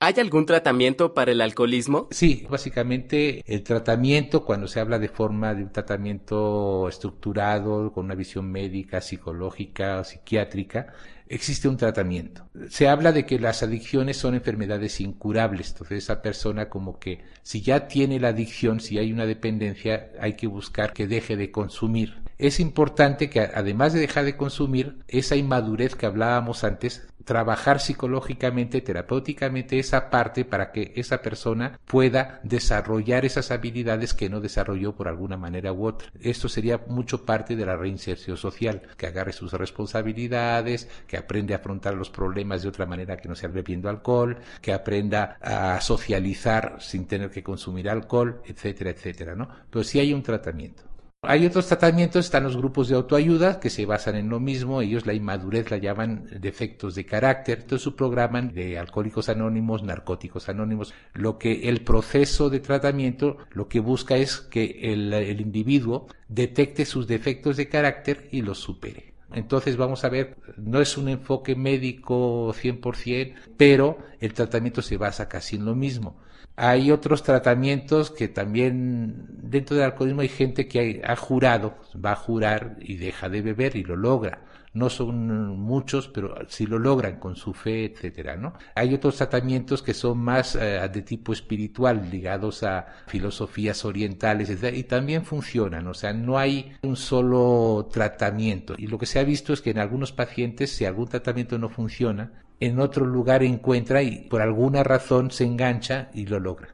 ¿Hay 0.00 0.14
algún 0.18 0.46
tratamiento 0.46 1.12
para 1.12 1.32
el 1.32 1.40
alcoholismo? 1.40 2.06
Sí, 2.12 2.46
básicamente 2.48 3.42
el 3.46 3.64
tratamiento, 3.64 4.44
cuando 4.44 4.68
se 4.68 4.78
habla 4.78 5.00
de 5.00 5.08
forma 5.08 5.54
de 5.54 5.64
un 5.64 5.72
tratamiento 5.72 6.88
estructurado, 6.88 7.92
con 7.92 8.04
una 8.04 8.14
visión 8.14 8.48
médica, 8.50 9.00
psicológica, 9.00 10.04
psiquiátrica, 10.04 10.92
existe 11.26 11.68
un 11.68 11.76
tratamiento. 11.76 12.48
Se 12.68 12.86
habla 12.86 13.10
de 13.10 13.26
que 13.26 13.40
las 13.40 13.64
adicciones 13.64 14.16
son 14.16 14.36
enfermedades 14.36 15.00
incurables, 15.00 15.70
entonces 15.72 16.04
esa 16.04 16.22
persona 16.22 16.68
como 16.68 17.00
que 17.00 17.24
si 17.42 17.60
ya 17.62 17.88
tiene 17.88 18.20
la 18.20 18.28
adicción, 18.28 18.78
si 18.78 18.98
hay 18.98 19.12
una 19.12 19.26
dependencia, 19.26 20.12
hay 20.20 20.34
que 20.34 20.46
buscar 20.46 20.92
que 20.92 21.08
deje 21.08 21.36
de 21.36 21.50
consumir. 21.50 22.27
Es 22.38 22.60
importante 22.60 23.28
que 23.28 23.40
además 23.40 23.92
de 23.92 23.98
dejar 23.98 24.24
de 24.24 24.36
consumir, 24.36 24.98
esa 25.08 25.34
inmadurez 25.34 25.96
que 25.96 26.06
hablábamos 26.06 26.62
antes, 26.62 27.08
trabajar 27.24 27.80
psicológicamente, 27.80 28.80
terapéuticamente 28.80 29.80
esa 29.80 30.08
parte 30.08 30.44
para 30.44 30.70
que 30.70 30.92
esa 30.94 31.20
persona 31.20 31.80
pueda 31.84 32.40
desarrollar 32.44 33.24
esas 33.24 33.50
habilidades 33.50 34.14
que 34.14 34.30
no 34.30 34.40
desarrolló 34.40 34.94
por 34.94 35.08
alguna 35.08 35.36
manera 35.36 35.72
u 35.72 35.84
otra. 35.84 36.12
Esto 36.20 36.48
sería 36.48 36.80
mucho 36.86 37.26
parte 37.26 37.56
de 37.56 37.66
la 37.66 37.76
reinserción 37.76 38.36
social, 38.36 38.82
que 38.96 39.08
agarre 39.08 39.32
sus 39.32 39.52
responsabilidades, 39.52 40.88
que 41.08 41.16
aprende 41.16 41.54
a 41.54 41.56
afrontar 41.58 41.94
los 41.94 42.08
problemas 42.08 42.62
de 42.62 42.68
otra 42.68 42.86
manera 42.86 43.16
que 43.16 43.28
no 43.28 43.34
sea 43.34 43.48
bebiendo 43.48 43.88
alcohol, 43.88 44.38
que 44.62 44.72
aprenda 44.72 45.38
a 45.42 45.80
socializar 45.80 46.76
sin 46.78 47.06
tener 47.06 47.30
que 47.30 47.42
consumir 47.42 47.90
alcohol, 47.90 48.42
etcétera, 48.46 48.90
etcétera, 48.90 49.34
¿no? 49.34 49.48
Pero 49.68 49.82
sí 49.82 49.98
hay 49.98 50.14
un 50.14 50.22
tratamiento. 50.22 50.87
Hay 51.22 51.44
otros 51.46 51.66
tratamientos, 51.66 52.26
están 52.26 52.44
los 52.44 52.56
grupos 52.56 52.88
de 52.88 52.94
autoayuda 52.94 53.58
que 53.58 53.70
se 53.70 53.84
basan 53.86 54.14
en 54.14 54.28
lo 54.28 54.38
mismo, 54.38 54.80
ellos 54.80 55.04
la 55.04 55.14
inmadurez 55.14 55.68
la 55.68 55.76
llaman 55.76 56.28
defectos 56.40 56.94
de 56.94 57.06
carácter, 57.06 57.58
entonces 57.62 57.82
su 57.82 57.96
programa 57.96 58.40
de 58.40 58.78
alcohólicos 58.78 59.28
anónimos, 59.28 59.82
narcóticos 59.82 60.48
anónimos, 60.48 60.94
lo 61.14 61.36
que 61.36 61.68
el 61.68 61.82
proceso 61.82 62.50
de 62.50 62.60
tratamiento 62.60 63.36
lo 63.50 63.68
que 63.68 63.80
busca 63.80 64.16
es 64.16 64.38
que 64.38 64.92
el, 64.92 65.12
el 65.12 65.40
individuo 65.40 66.06
detecte 66.28 66.86
sus 66.86 67.08
defectos 67.08 67.56
de 67.56 67.68
carácter 67.68 68.28
y 68.30 68.42
los 68.42 68.58
supere. 68.60 69.14
Entonces 69.32 69.76
vamos 69.76 70.04
a 70.04 70.10
ver, 70.10 70.36
no 70.56 70.80
es 70.80 70.96
un 70.96 71.08
enfoque 71.08 71.56
médico 71.56 72.54
100%, 72.54 73.34
pero 73.56 73.98
el 74.20 74.32
tratamiento 74.34 74.82
se 74.82 74.96
basa 74.96 75.28
casi 75.28 75.56
en 75.56 75.64
lo 75.64 75.74
mismo. 75.74 76.16
Hay 76.60 76.90
otros 76.90 77.22
tratamientos 77.22 78.10
que 78.10 78.26
también 78.26 79.28
dentro 79.28 79.76
del 79.76 79.84
alcoholismo 79.84 80.22
hay 80.22 80.28
gente 80.28 80.66
que 80.66 81.00
ha 81.06 81.14
jurado, 81.14 81.76
va 82.04 82.12
a 82.12 82.16
jurar 82.16 82.76
y 82.80 82.96
deja 82.96 83.28
de 83.28 83.42
beber 83.42 83.76
y 83.76 83.84
lo 83.84 83.94
logra. 83.94 84.42
No 84.72 84.90
son 84.90 85.56
muchos, 85.56 86.08
pero 86.08 86.34
sí 86.48 86.66
lo 86.66 86.80
logran 86.80 87.20
con 87.20 87.36
su 87.36 87.54
fe, 87.54 87.84
etcétera, 87.84 88.36
¿no? 88.36 88.54
Hay 88.74 88.92
otros 88.92 89.18
tratamientos 89.18 89.82
que 89.82 89.94
son 89.94 90.18
más 90.18 90.56
eh, 90.56 90.80
de 90.92 91.02
tipo 91.02 91.32
espiritual, 91.32 92.10
ligados 92.10 92.64
a 92.64 92.86
filosofías 93.06 93.84
orientales, 93.84 94.50
etcétera, 94.50 94.76
y 94.76 94.82
también 94.82 95.24
funcionan. 95.24 95.86
O 95.86 95.94
sea, 95.94 96.12
no 96.12 96.38
hay 96.38 96.72
un 96.82 96.96
solo 96.96 97.88
tratamiento. 97.92 98.74
Y 98.76 98.88
lo 98.88 98.98
que 98.98 99.06
se 99.06 99.20
ha 99.20 99.24
visto 99.24 99.52
es 99.52 99.62
que 99.62 99.70
en 99.70 99.78
algunos 99.78 100.10
pacientes, 100.10 100.72
si 100.72 100.84
algún 100.84 101.06
tratamiento 101.06 101.56
no 101.56 101.68
funciona, 101.68 102.32
en 102.60 102.80
otro 102.80 103.06
lugar 103.06 103.42
encuentra 103.42 104.02
y 104.02 104.20
por 104.28 104.42
alguna 104.42 104.82
razón 104.82 105.30
se 105.30 105.44
engancha 105.44 106.08
y 106.12 106.26
lo 106.26 106.40
logra. 106.40 106.68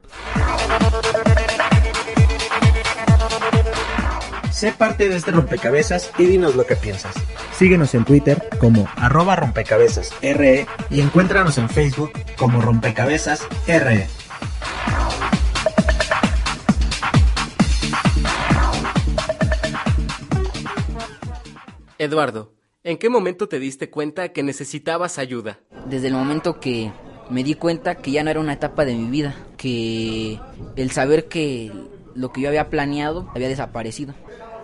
Sé 4.51 4.71
parte 4.71 5.09
de 5.09 5.17
este 5.17 5.31
rompecabezas 5.31 6.11
y 6.17 6.25
dinos 6.25 6.55
lo 6.55 6.65
que 6.65 6.77
piensas. 6.77 7.13
Síguenos 7.51 7.93
en 7.93 8.05
Twitter 8.05 8.41
como 8.57 8.87
arroba 8.95 9.35
rompecabezas 9.35 10.13
RE 10.21 10.65
y 10.89 11.01
encuéntranos 11.01 11.57
en 11.57 11.69
Facebook 11.69 12.11
como 12.37 12.61
rompecabezas 12.61 13.45
RE. 13.67 14.07
Eduardo, 21.97 22.54
¿en 22.85 22.97
qué 22.97 23.09
momento 23.09 23.49
te 23.49 23.59
diste 23.59 23.89
cuenta 23.89 24.29
que 24.29 24.43
necesitabas 24.43 25.17
ayuda? 25.17 25.59
Desde 25.89 26.07
el 26.07 26.13
momento 26.13 26.59
que 26.59 26.91
me 27.29 27.43
di 27.43 27.55
cuenta 27.55 27.95
que 27.95 28.11
ya 28.11 28.23
no 28.23 28.29
era 28.29 28.39
una 28.39 28.53
etapa 28.53 28.85
de 28.85 28.93
mi 28.93 29.09
vida, 29.09 29.35
que 29.57 30.39
el 30.75 30.91
saber 30.91 31.27
que 31.27 31.71
lo 32.13 32.31
que 32.31 32.41
yo 32.41 32.47
había 32.47 32.69
planeado 32.69 33.29
había 33.33 33.49
desaparecido, 33.49 34.13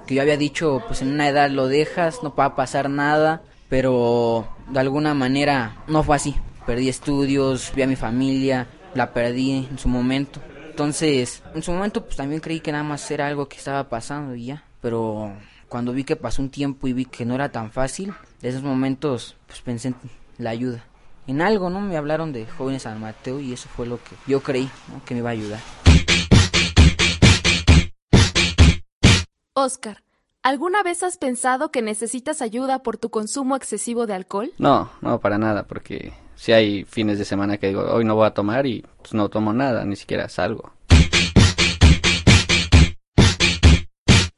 que 0.06 0.16
yo 0.16 0.22
había 0.22 0.38
dicho, 0.38 0.84
pues 0.88 1.02
en 1.02 1.12
una 1.12 1.28
edad 1.28 1.50
lo 1.50 1.68
dejas, 1.68 2.22
no 2.22 2.34
va 2.36 2.46
a 2.46 2.56
pasar 2.56 2.92
nada, 2.92 3.42
pero 3.70 4.48
de 4.70 4.80
alguna 4.80 5.16
manera 5.16 5.84
no 5.88 6.04
fue 6.04 6.16
así. 6.16 6.36
Perdí 6.68 6.90
estudios, 6.90 7.72
vi 7.76 7.82
a 7.82 7.88
mi 7.88 7.96
familia, 7.96 8.68
la 8.94 9.14
perdí 9.14 9.68
en 9.68 9.80
su 9.80 9.90
momento. 9.90 10.40
Entonces, 10.70 11.42
en 11.56 11.64
su 11.64 11.72
momento 11.72 12.06
pues 12.06 12.18
también 12.18 12.40
creí 12.40 12.60
que 12.60 12.72
nada 12.72 12.84
más 12.84 13.10
era 13.10 13.26
algo 13.26 13.50
que 13.50 13.58
estaba 13.58 13.90
pasando 13.90 14.36
y 14.36 14.46
ya, 14.46 14.64
pero 14.80 15.34
cuando 15.72 15.94
vi 15.94 16.04
que 16.04 16.18
pasó 16.18 16.42
un 16.42 16.50
tiempo 16.50 16.90
y 16.90 16.94
vi 16.94 17.06
que 17.06 17.24
no 17.24 17.34
era 17.34 17.50
tan 17.50 17.72
fácil, 17.72 18.14
de 18.42 18.50
esos 18.50 18.62
momentos 18.62 19.38
pues 19.48 19.62
pensé 19.62 19.88
en 19.88 19.96
la 20.38 20.50
ayuda. 20.50 20.84
En 21.28 21.42
algo, 21.42 21.70
¿no? 21.70 21.80
Me 21.80 21.96
hablaron 21.96 22.34
de 22.34 22.46
jóvenes 22.46 22.82
San 22.82 23.00
Mateo 23.00 23.40
y 23.40 23.54
eso 23.54 23.70
fue 23.70 23.88
lo 23.88 23.96
que 24.04 24.18
yo 24.28 24.44
creí 24.44 24.70
¿no? 24.90 25.02
que 25.06 25.14
me 25.14 25.20
iba 25.20 25.30
a 25.30 25.32
ayudar. 25.32 25.62
Oscar, 29.54 30.04
¿alguna 30.44 30.84
vez 30.84 31.04
has 31.04 31.18
pensado 31.18 31.72
que 31.72 31.82
necesitas 31.82 32.42
ayuda 32.42 32.84
por 32.84 32.98
tu 32.98 33.10
consumo 33.10 33.56
excesivo 33.56 34.06
de 34.08 34.16
alcohol? 34.16 34.52
No, 34.58 34.92
no, 35.00 35.22
para 35.22 35.38
nada, 35.38 35.68
porque 35.68 36.12
si 36.36 36.52
hay 36.52 36.84
fines 36.84 37.18
de 37.18 37.24
semana 37.24 37.58
que 37.58 37.68
digo, 37.68 37.84
hoy 37.84 38.04
no 38.04 38.16
voy 38.16 38.28
a 38.28 38.34
tomar 38.34 38.66
y 38.66 38.86
pues 38.98 39.14
no 39.14 39.30
tomo 39.30 39.54
nada, 39.54 39.86
ni 39.86 39.96
siquiera 39.96 40.28
salgo. 40.28 40.74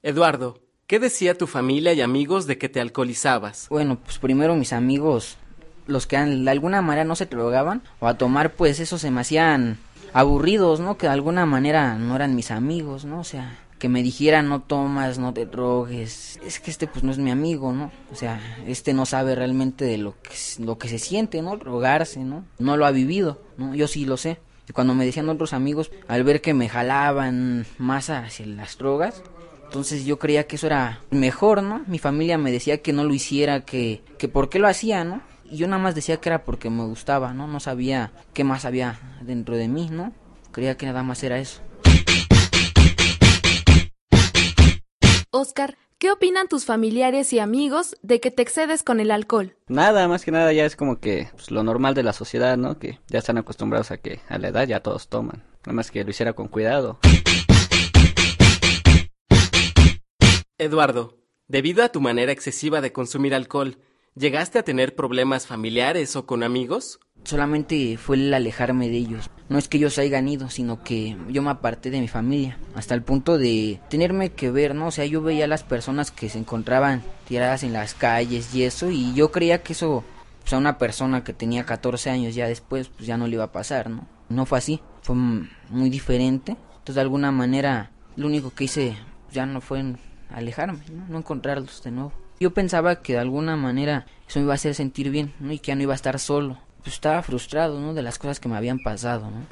Eduardo, 0.04 0.60
¿qué 0.88 1.00
decía 1.00 1.38
tu 1.38 1.48
familia 1.48 1.94
y 1.94 2.02
amigos 2.02 2.48
de 2.48 2.58
que 2.58 2.70
te 2.70 2.82
alcoholizabas? 2.82 3.68
Bueno, 3.70 3.98
pues 4.04 4.20
primero 4.20 4.56
mis 4.56 4.74
amigos, 4.74 5.38
los 5.88 6.08
que 6.08 6.18
de 6.18 6.50
alguna 6.50 6.82
manera 6.82 7.04
no 7.04 7.16
se 7.16 7.26
drogaban 7.26 7.82
o 8.00 8.08
a 8.08 8.18
tomar, 8.18 8.54
pues 8.54 8.80
eso 8.80 8.98
se 8.98 9.12
me 9.12 9.22
hacían 9.22 9.78
aburridos, 10.14 10.80
¿no? 10.80 10.98
Que 10.98 11.08
de 11.08 11.14
alguna 11.14 11.46
manera 11.46 11.96
no 11.96 12.16
eran 12.16 12.36
mis 12.36 12.52
amigos, 12.52 13.06
¿no? 13.06 13.20
O 13.20 13.24
sea, 13.24 13.58
que 13.80 13.90
me 13.90 14.04
dijeran 14.04 14.48
no 14.48 14.62
tomas, 14.62 15.20
no 15.20 15.34
te 15.34 15.46
drogues, 15.46 16.40
es 16.46 16.60
que 16.60 16.72
este 16.72 16.88
pues 16.88 17.04
no 17.04 17.12
es 17.12 17.18
mi 17.18 17.32
amigo, 17.32 17.74
¿no? 17.74 17.92
O 18.12 18.16
sea, 18.16 18.40
este 18.66 18.94
no 18.94 19.06
sabe 19.06 19.36
realmente 19.36 19.84
de 19.84 19.98
lo 19.98 20.16
que, 20.22 20.88
se 20.88 21.00
siente, 21.00 21.42
¿no? 21.42 21.58
Drogarse, 21.58 22.22
¿no? 22.22 22.46
No 22.60 22.78
lo 22.78 22.86
ha 22.86 22.92
vivido, 22.92 23.42
¿no? 23.58 23.76
Yo 23.76 23.88
sí 23.88 24.06
lo 24.06 24.16
sé. 24.16 24.40
Y 24.70 24.72
cuando 24.72 24.96
me 24.96 25.06
decían 25.06 25.28
otros 25.28 25.52
amigos, 25.52 25.92
al 26.08 26.24
ver 26.24 26.40
que 26.40 26.54
me 26.54 26.70
jalaban 26.70 27.66
más 27.78 28.10
hacia 28.10 28.46
las 28.46 28.78
drogas, 28.78 29.22
entonces 29.74 30.06
yo 30.06 30.20
creía 30.20 30.46
que 30.46 30.58
eso 30.58 30.68
era 30.68 31.02
mejor, 31.10 31.64
¿no? 31.64 31.84
Mi 31.88 31.98
familia 31.98 32.38
me 32.38 32.52
decía 32.52 32.84
que 32.84 32.94
no 32.94 33.06
lo 33.06 33.12
hiciera, 33.12 33.66
que, 33.66 34.04
que 34.20 34.28
por 34.28 34.48
qué 34.48 34.60
lo 34.60 34.68
hacía, 34.68 35.04
¿no? 35.04 35.24
Y 35.46 35.58
yo 35.58 35.68
nada 35.68 35.82
más 35.82 35.96
decía 35.96 36.18
que 36.18 36.30
era 36.30 36.44
porque 36.44 36.70
me 36.70 36.84
gustaba, 36.84 37.34
¿no? 37.34 37.48
No 37.48 37.60
sabía 37.60 38.12
qué 38.36 38.44
más 38.44 38.66
había 38.66 39.00
dentro 39.22 39.58
de 39.58 39.68
mí, 39.68 39.90
¿no? 39.90 40.14
Creía 40.52 40.78
que 40.78 40.86
nada 40.86 41.02
más 41.02 41.24
era 41.24 41.40
eso. 41.40 41.60
Oscar, 45.32 45.80
¿qué 45.98 46.12
opinan 46.12 46.48
tus 46.48 46.66
familiares 46.66 47.34
y 47.34 47.40
amigos 47.40 47.98
de 48.04 48.20
que 48.20 48.30
te 48.30 48.44
excedes 48.44 48.84
con 48.84 49.00
el 49.00 49.10
alcohol? 49.10 49.58
Nada, 49.68 50.08
más 50.08 50.24
que 50.24 50.30
nada 50.30 50.54
ya 50.54 50.66
es 50.66 50.76
como 50.76 51.00
que 51.00 51.30
pues, 51.32 51.50
lo 51.50 51.64
normal 51.64 51.96
de 51.96 52.04
la 52.04 52.14
sociedad, 52.14 52.58
¿no? 52.58 52.78
Que 52.78 53.00
ya 53.08 53.18
están 53.18 53.40
acostumbrados 53.40 53.90
a 53.90 53.98
que 53.98 54.20
a 54.30 54.38
la 54.38 54.50
edad 54.50 54.68
ya 54.68 54.82
todos 54.82 55.08
toman. 55.08 55.42
Nada 55.66 55.74
más 55.74 55.90
que 55.90 56.04
lo 56.04 56.12
hiciera 56.12 56.34
con 56.34 56.48
cuidado. 56.48 57.00
Eduardo, 60.64 61.18
debido 61.48 61.84
a 61.84 61.90
tu 61.90 62.02
manera 62.02 62.32
excesiva 62.32 62.82
de 62.82 62.92
consumir 62.92 63.36
alcohol, 63.36 63.78
¿llegaste 64.16 64.60
a 64.60 64.64
tener 64.64 64.96
problemas 64.96 65.46
familiares 65.46 66.16
o 66.16 66.26
con 66.26 66.44
amigos? 66.44 67.00
Solamente 67.24 67.98
fue 67.98 68.18
el 68.18 68.34
alejarme 68.34 68.90
de 68.90 68.98
ellos. 68.98 69.30
no 69.50 69.58
es 69.58 69.68
que 69.68 69.78
ellos 69.78 69.98
hayan 69.98 70.28
ido, 70.28 70.50
sino 70.50 70.84
que 70.84 71.16
yo 71.30 71.42
me 71.42 71.52
aparté 71.52 71.90
de 71.90 72.02
mi 72.02 72.08
familia, 72.08 72.58
hasta 72.76 72.96
el 72.96 73.04
punto 73.04 73.38
de 73.38 73.80
tenerme 73.90 74.32
que 74.32 74.52
ver, 74.52 74.74
¿no? 74.74 74.88
O 74.88 74.92
sea, 74.92 75.06
yo 75.06 75.22
veía 75.22 75.46
a 75.46 75.48
las 75.48 75.64
personas 75.64 76.12
que 76.12 76.30
se 76.30 76.40
encontraban 76.40 77.04
tiradas 77.28 77.64
en 77.64 77.74
las 77.74 77.94
calles 77.94 78.54
y 78.56 78.64
eso, 78.64 78.90
y 78.90 79.14
yo 79.14 79.32
creía 79.32 79.64
que 79.64 79.74
eso, 79.74 80.04
pues 80.42 80.54
a 80.54 80.58
una 80.58 80.78
persona 80.78 81.24
que 81.24 81.34
tenía 81.34 81.66
14 81.66 82.10
años 82.10 82.36
ya 82.36 82.48
después, 82.48 82.90
pues 82.90 83.06
ya 83.06 83.18
no 83.18 83.28
le 83.28 83.36
iba 83.36 83.44
a 83.46 83.52
pasar, 83.52 83.90
¿no? 83.90 84.08
No 84.30 84.46
fue 84.46 84.58
así, 84.58 84.82
fue 85.02 85.16
muy 85.16 85.90
diferente. 85.90 86.58
Entonces, 86.72 86.96
de 86.96 87.02
alguna 87.02 87.32
manera, 87.32 87.92
lo 88.16 88.28
único 88.28 88.52
que 88.52 88.66
hice 88.66 88.98
ya 89.32 89.46
no 89.46 89.62
fue 89.62 89.96
alejarme, 90.34 90.84
¿no? 90.92 91.06
no 91.08 91.18
encontrarlos 91.20 91.82
de 91.84 91.92
nuevo. 91.92 92.12
Yo 92.40 92.54
pensaba 92.54 93.02
que 93.02 93.14
de 93.14 93.20
alguna 93.20 93.56
manera 93.56 94.06
eso 94.28 94.40
me 94.40 94.44
iba 94.44 94.54
a 94.54 94.56
hacer 94.56 94.76
sentir 94.76 95.10
bien, 95.10 95.34
¿no? 95.40 95.54
Y 95.54 95.60
que 95.60 95.68
ya 95.68 95.76
no 95.76 95.84
iba 95.84 95.94
a 95.94 95.96
estar 95.96 96.20
solo 96.20 96.58
pues 96.84 96.96
estaba 96.96 97.24
frustrado, 97.24 97.80
¿no? 97.80 97.94
De 97.94 98.02
las 98.02 98.20
cosas 98.20 98.40
que 98.40 98.50
me 98.50 98.58
habían 98.58 98.80
pasado, 98.80 99.32
¿no? 99.32 99.46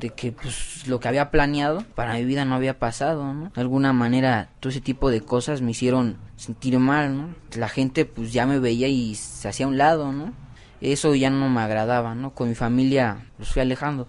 De 0.00 0.10
que 0.10 0.32
pues 0.32 0.86
lo 0.88 0.98
que 0.98 1.06
había 1.06 1.30
planeado 1.30 1.84
para 1.94 2.14
mi 2.14 2.24
vida 2.24 2.44
no 2.44 2.56
había 2.56 2.78
pasado, 2.80 3.32
¿no? 3.32 3.52
De 3.54 3.60
alguna 3.60 3.92
manera 3.92 4.48
todo 4.58 4.70
ese 4.70 4.80
tipo 4.80 5.08
de 5.10 5.20
cosas 5.20 5.62
me 5.62 5.70
hicieron 5.70 6.18
sentir 6.36 6.78
mal, 6.80 7.16
¿no? 7.16 7.34
La 7.56 7.68
gente 7.68 8.04
pues 8.04 8.32
ya 8.32 8.46
me 8.46 8.58
veía 8.58 8.88
y 8.88 9.14
se 9.14 9.48
hacía 9.48 9.66
a 9.66 9.68
un 9.68 9.78
lado, 9.78 10.12
¿no? 10.12 10.32
Eso 10.80 11.14
ya 11.14 11.30
no 11.30 11.48
me 11.48 11.60
agradaba, 11.60 12.16
¿no? 12.16 12.34
Con 12.34 12.48
mi 12.48 12.56
familia 12.56 13.26
los 13.38 13.50
fui 13.50 13.62
alejando. 13.62 14.08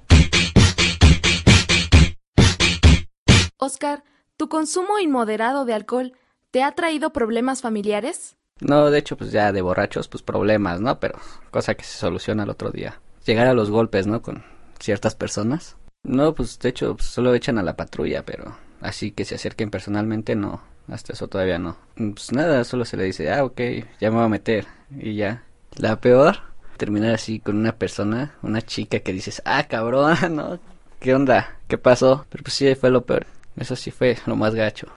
Oscar, 3.58 4.04
¿tu 4.38 4.50
consumo 4.50 5.00
inmoderado 5.00 5.66
de 5.66 5.74
alcohol 5.74 6.14
te 6.52 6.64
ha 6.64 6.72
traído 6.74 7.14
problemas 7.14 7.62
familiares? 7.62 8.36
No, 8.60 8.92
de 8.92 9.00
hecho, 9.00 9.18
pues 9.18 9.32
ya 9.32 9.52
de 9.52 9.62
borrachos, 9.62 10.08
pues 10.08 10.24
problemas, 10.24 10.80
¿no? 10.80 11.00
Pero 11.00 11.20
cosa 11.52 11.76
que 11.76 11.84
se 11.84 11.98
soluciona 11.98 12.44
el 12.44 12.50
otro 12.50 12.72
día. 12.72 13.00
Llegar 13.26 13.48
a 13.48 13.54
los 13.54 13.72
golpes, 13.72 14.08
¿no? 14.08 14.22
Con 14.22 14.44
ciertas 14.80 15.16
personas. 15.16 15.76
No, 16.04 16.34
pues 16.36 16.60
de 16.60 16.70
hecho, 16.70 16.96
pues, 16.96 17.08
solo 17.08 17.34
echan 17.34 17.58
a 17.58 17.64
la 17.64 17.76
patrulla, 17.76 18.24
pero 18.24 18.56
así 18.82 19.12
que 19.12 19.26
se 19.26 19.36
acerquen 19.36 19.72
personalmente, 19.72 20.36
no. 20.36 20.62
Hasta 20.88 21.14
eso 21.14 21.28
todavía 21.28 21.60
no. 21.60 21.78
Pues 21.96 22.32
nada, 22.34 22.64
solo 22.66 22.84
se 22.86 22.98
le 22.98 23.06
dice, 23.06 23.32
ah, 23.32 23.46
ok, 23.46 23.62
ya 24.00 24.10
me 24.10 24.18
voy 24.18 24.26
a 24.26 24.30
meter. 24.30 24.68
Y 24.92 25.16
ya. 25.16 25.44
La 25.76 26.00
peor, 26.00 26.38
terminar 26.78 27.16
así 27.16 27.40
con 27.40 27.58
una 27.58 27.76
persona, 27.76 28.36
una 28.42 28.62
chica 28.62 29.00
que 29.00 29.14
dices, 29.14 29.42
ah, 29.46 29.64
cabrón, 29.68 30.18
¿no? 30.36 30.60
¿Qué 31.00 31.16
onda? 31.16 31.58
¿Qué 31.68 31.78
pasó? 31.78 32.26
Pero 32.30 32.44
pues 32.44 32.54
sí, 32.54 32.76
fue 32.76 32.90
lo 32.90 33.06
peor. 33.06 33.26
Eso 33.56 33.76
sí 33.76 33.92
fue 33.92 34.18
lo 34.26 34.36
más 34.36 34.56
gacho. 34.56 34.88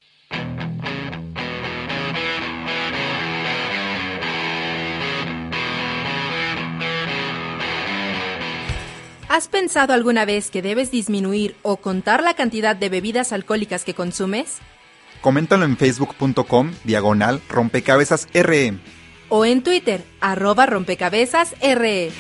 ¿Has 9.29 9.49
pensado 9.49 9.93
alguna 9.93 10.25
vez 10.25 10.51
que 10.51 10.63
debes 10.63 10.91
disminuir 10.91 11.57
o 11.63 11.77
contar 11.77 12.23
la 12.23 12.35
cantidad 12.35 12.75
de 12.75 12.89
bebidas 12.89 13.33
alcohólicas 13.33 13.85
que 13.85 13.93
consumes? 13.93 14.59
Coméntalo 15.21 15.65
en 15.65 15.77
facebook.com 15.77 16.73
diagonal 16.85 17.43
rompecabezas 17.49 18.29
RE. 18.33 18.79
O 19.29 19.45
en 19.45 19.63
Twitter, 19.63 20.05
arroba 20.21 20.67
rompecabezas 20.67 21.55
RE. 21.61 22.13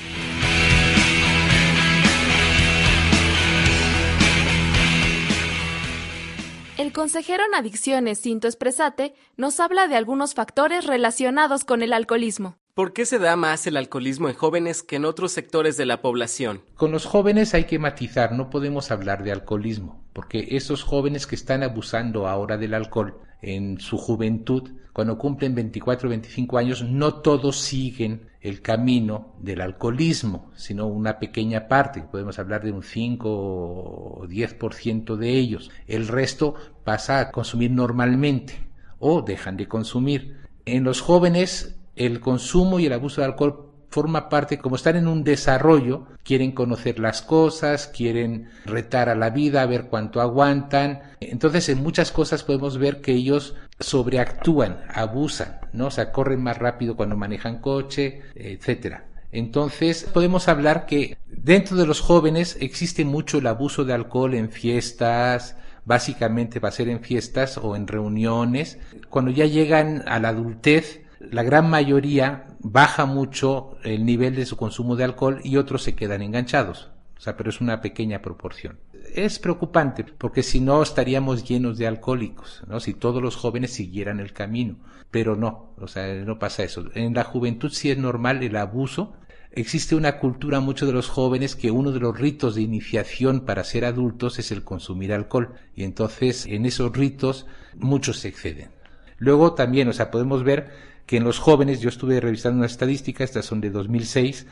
Consejero 6.96 7.44
en 7.44 7.54
adicciones 7.54 8.22
Cinto 8.22 8.48
Espresate 8.48 9.12
nos 9.36 9.60
habla 9.60 9.86
de 9.86 9.96
algunos 9.96 10.32
factores 10.32 10.86
relacionados 10.86 11.62
con 11.64 11.82
el 11.82 11.92
alcoholismo. 11.92 12.56
¿Por 12.72 12.94
qué 12.94 13.04
se 13.04 13.18
da 13.18 13.36
más 13.36 13.66
el 13.66 13.76
alcoholismo 13.76 14.30
en 14.30 14.34
jóvenes 14.34 14.82
que 14.82 14.96
en 14.96 15.04
otros 15.04 15.32
sectores 15.32 15.76
de 15.76 15.84
la 15.84 16.00
población? 16.00 16.62
Con 16.74 16.92
los 16.92 17.04
jóvenes 17.04 17.52
hay 17.52 17.64
que 17.64 17.78
matizar, 17.78 18.32
no 18.32 18.48
podemos 18.48 18.90
hablar 18.90 19.24
de 19.24 19.32
alcoholismo, 19.32 20.06
porque 20.14 20.48
esos 20.52 20.82
jóvenes 20.82 21.26
que 21.26 21.34
están 21.34 21.62
abusando 21.62 22.28
ahora 22.28 22.56
del 22.56 22.72
alcohol 22.72 23.20
en 23.42 23.78
su 23.78 23.98
juventud, 23.98 24.70
cuando 24.94 25.18
cumplen 25.18 25.54
24 25.54 26.08
o 26.08 26.10
25 26.10 26.56
años, 26.56 26.82
no 26.82 27.16
todos 27.16 27.60
siguen 27.60 28.30
el 28.46 28.62
camino 28.62 29.34
del 29.40 29.60
alcoholismo, 29.60 30.52
sino 30.54 30.86
una 30.86 31.18
pequeña 31.18 31.66
parte, 31.66 32.02
podemos 32.02 32.38
hablar 32.38 32.62
de 32.62 32.70
un 32.70 32.84
5 32.84 33.28
o 33.28 34.26
10% 34.28 35.16
de 35.16 35.30
ellos. 35.30 35.70
El 35.88 36.06
resto 36.06 36.54
pasa 36.84 37.18
a 37.18 37.30
consumir 37.32 37.72
normalmente 37.72 38.54
o 39.00 39.22
dejan 39.22 39.56
de 39.56 39.66
consumir. 39.66 40.36
En 40.64 40.84
los 40.84 41.00
jóvenes 41.00 41.76
el 41.96 42.20
consumo 42.20 42.78
y 42.78 42.86
el 42.86 42.92
abuso 42.92 43.20
de 43.20 43.26
alcohol 43.26 43.66
forma 43.88 44.28
parte, 44.28 44.58
como 44.58 44.76
están 44.76 44.96
en 44.96 45.08
un 45.08 45.24
desarrollo, 45.24 46.06
quieren 46.22 46.52
conocer 46.52 46.98
las 46.98 47.22
cosas, 47.22 47.86
quieren 47.86 48.50
retar 48.66 49.08
a 49.08 49.14
la 49.14 49.30
vida, 49.30 49.62
a 49.62 49.66
ver 49.66 49.86
cuánto 49.86 50.20
aguantan. 50.20 51.00
Entonces, 51.20 51.68
en 51.70 51.82
muchas 51.82 52.12
cosas 52.12 52.42
podemos 52.42 52.76
ver 52.78 53.00
que 53.00 53.12
ellos 53.12 53.54
sobreactúan, 53.80 54.82
abusan, 54.92 55.60
¿no? 55.76 55.86
O 55.86 55.90
sea, 55.90 56.12
corren 56.12 56.42
más 56.42 56.58
rápido 56.58 56.96
cuando 56.96 57.16
manejan 57.16 57.60
coche, 57.60 58.22
etcétera. 58.34 59.04
Entonces, 59.32 60.04
podemos 60.12 60.48
hablar 60.48 60.86
que 60.86 61.18
dentro 61.26 61.76
de 61.76 61.86
los 61.86 62.00
jóvenes 62.00 62.56
existe 62.60 63.04
mucho 63.04 63.38
el 63.38 63.46
abuso 63.46 63.84
de 63.84 63.92
alcohol 63.92 64.34
en 64.34 64.50
fiestas, 64.50 65.56
básicamente 65.84 66.58
va 66.60 66.68
a 66.68 66.72
ser 66.72 66.88
en 66.88 67.00
fiestas 67.00 67.58
o 67.58 67.76
en 67.76 67.86
reuniones. 67.86 68.78
Cuando 69.08 69.30
ya 69.30 69.46
llegan 69.46 70.04
a 70.06 70.18
la 70.18 70.28
adultez, 70.28 71.02
la 71.20 71.42
gran 71.42 71.68
mayoría 71.70 72.46
baja 72.60 73.06
mucho 73.06 73.76
el 73.84 74.04
nivel 74.04 74.34
de 74.34 74.46
su 74.46 74.56
consumo 74.56 74.96
de 74.96 75.04
alcohol 75.04 75.40
y 75.44 75.56
otros 75.56 75.82
se 75.82 75.94
quedan 75.94 76.22
enganchados. 76.22 76.90
O 77.16 77.20
sea, 77.20 77.36
pero 77.36 77.50
es 77.50 77.60
una 77.60 77.80
pequeña 77.80 78.20
proporción. 78.20 78.78
Es 79.16 79.38
preocupante 79.38 80.04
porque 80.04 80.42
si 80.42 80.60
no 80.60 80.82
estaríamos 80.82 81.42
llenos 81.48 81.78
de 81.78 81.86
alcohólicos, 81.86 82.62
¿no? 82.68 82.80
Si 82.80 82.92
todos 82.92 83.22
los 83.22 83.34
jóvenes 83.34 83.72
siguieran 83.72 84.20
el 84.20 84.34
camino. 84.34 84.76
Pero 85.10 85.36
no, 85.36 85.70
o 85.78 85.88
sea, 85.88 86.14
no 86.16 86.38
pasa 86.38 86.64
eso. 86.64 86.84
En 86.94 87.14
la 87.14 87.24
juventud 87.24 87.70
sí 87.70 87.90
es 87.90 87.96
normal 87.96 88.42
el 88.42 88.56
abuso. 88.56 89.14
Existe 89.52 89.94
una 89.94 90.18
cultura 90.18 90.60
mucho 90.60 90.84
de 90.84 90.92
los 90.92 91.08
jóvenes 91.08 91.56
que 91.56 91.70
uno 91.70 91.92
de 91.92 92.00
los 92.00 92.18
ritos 92.20 92.56
de 92.56 92.60
iniciación 92.60 93.46
para 93.46 93.64
ser 93.64 93.86
adultos 93.86 94.38
es 94.38 94.52
el 94.52 94.64
consumir 94.64 95.14
alcohol. 95.14 95.54
Y 95.74 95.84
entonces 95.84 96.44
en 96.44 96.66
esos 96.66 96.94
ritos 96.94 97.46
muchos 97.74 98.18
se 98.18 98.28
exceden. 98.28 98.68
Luego 99.16 99.54
también, 99.54 99.88
o 99.88 99.94
sea, 99.94 100.10
podemos 100.10 100.44
ver 100.44 100.68
que 101.06 101.16
en 101.16 101.24
los 101.24 101.38
jóvenes, 101.38 101.80
yo 101.80 101.88
estuve 101.88 102.20
revisando 102.20 102.58
una 102.58 102.66
estadística, 102.66 103.24
estas 103.24 103.46
son 103.46 103.62
de 103.62 103.70
2006, 103.70 104.46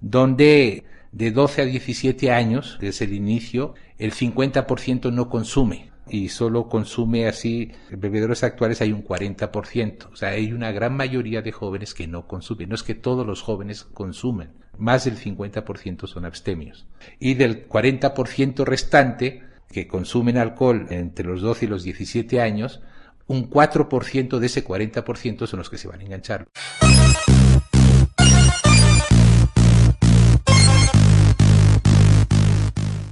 donde 0.00 0.82
de 1.12 1.30
12 1.30 1.62
a 1.62 1.64
17 1.64 2.30
años, 2.30 2.78
desde 2.80 3.04
el 3.04 3.14
inicio, 3.14 3.74
el 3.98 4.12
50% 4.12 5.12
no 5.12 5.28
consume 5.28 5.90
y 6.10 6.28
solo 6.28 6.68
consume 6.68 7.26
así, 7.26 7.72
bebedores 7.90 8.42
actuales 8.42 8.80
hay 8.80 8.92
un 8.92 9.04
40%. 9.04 10.08
O 10.12 10.16
sea, 10.16 10.30
hay 10.30 10.52
una 10.52 10.72
gran 10.72 10.96
mayoría 10.96 11.40
de 11.40 11.52
jóvenes 11.52 11.94
que 11.94 12.08
no 12.08 12.26
consumen. 12.26 12.68
No 12.68 12.74
es 12.74 12.82
que 12.82 12.94
todos 12.94 13.26
los 13.26 13.42
jóvenes 13.42 13.84
consumen. 13.84 14.50
Más 14.76 15.04
del 15.04 15.16
50% 15.16 16.06
son 16.06 16.24
abstemios. 16.24 16.86
Y 17.18 17.34
del 17.34 17.68
40% 17.68 18.64
restante 18.64 19.42
que 19.70 19.86
consumen 19.86 20.36
alcohol 20.36 20.86
entre 20.90 21.26
los 21.26 21.42
12 21.42 21.66
y 21.66 21.68
los 21.68 21.84
17 21.84 22.40
años, 22.40 22.80
un 23.28 23.48
4% 23.48 24.38
de 24.38 24.46
ese 24.46 24.64
40% 24.64 25.46
son 25.46 25.58
los 25.58 25.70
que 25.70 25.78
se 25.78 25.86
van 25.86 26.00
a 26.00 26.04
enganchar. 26.04 26.48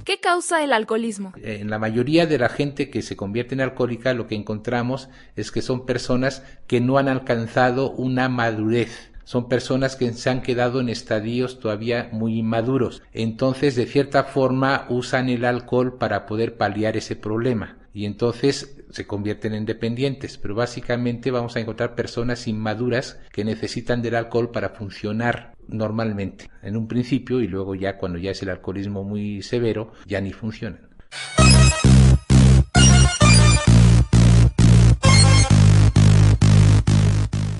¿Qué 0.09 0.19
causa 0.19 0.63
el 0.63 0.73
alcoholismo? 0.73 1.33
En 1.35 1.69
la 1.69 1.77
mayoría 1.77 2.25
de 2.25 2.39
la 2.39 2.49
gente 2.49 2.89
que 2.89 3.03
se 3.03 3.15
convierte 3.15 3.53
en 3.53 3.61
alcohólica 3.61 4.11
lo 4.15 4.25
que 4.25 4.33
encontramos 4.33 5.07
es 5.35 5.51
que 5.51 5.61
son 5.61 5.85
personas 5.85 6.41
que 6.65 6.81
no 6.81 6.97
han 6.97 7.07
alcanzado 7.07 7.91
una 7.91 8.27
madurez 8.27 9.11
son 9.23 9.47
personas 9.47 9.95
que 9.95 10.11
se 10.13 10.31
han 10.31 10.41
quedado 10.41 10.81
en 10.81 10.89
estadios 10.89 11.59
todavía 11.59 12.09
muy 12.11 12.39
inmaduros. 12.39 13.03
Entonces, 13.13 13.75
de 13.75 13.85
cierta 13.85 14.23
forma, 14.23 14.87
usan 14.89 15.29
el 15.29 15.45
alcohol 15.45 15.99
para 15.99 16.25
poder 16.25 16.57
paliar 16.57 16.97
ese 16.97 17.15
problema 17.15 17.77
y 17.93 18.05
entonces 18.05 18.81
se 18.89 19.05
convierten 19.05 19.53
en 19.53 19.65
dependientes, 19.65 20.39
pero 20.39 20.55
básicamente 20.55 21.29
vamos 21.29 21.55
a 21.55 21.59
encontrar 21.59 21.93
personas 21.93 22.47
inmaduras 22.47 23.19
que 23.31 23.43
necesitan 23.43 24.01
del 24.01 24.15
alcohol 24.15 24.49
para 24.49 24.69
funcionar 24.69 25.53
normalmente 25.69 26.49
en 26.61 26.77
un 26.77 26.87
principio 26.87 27.41
y 27.41 27.47
luego 27.47 27.75
ya 27.75 27.97
cuando 27.97 28.17
ya 28.17 28.31
es 28.31 28.41
el 28.41 28.49
alcoholismo 28.49 29.03
muy 29.03 29.41
severo 29.41 29.91
ya 30.05 30.21
ni 30.21 30.31
funcionan. 30.31 30.89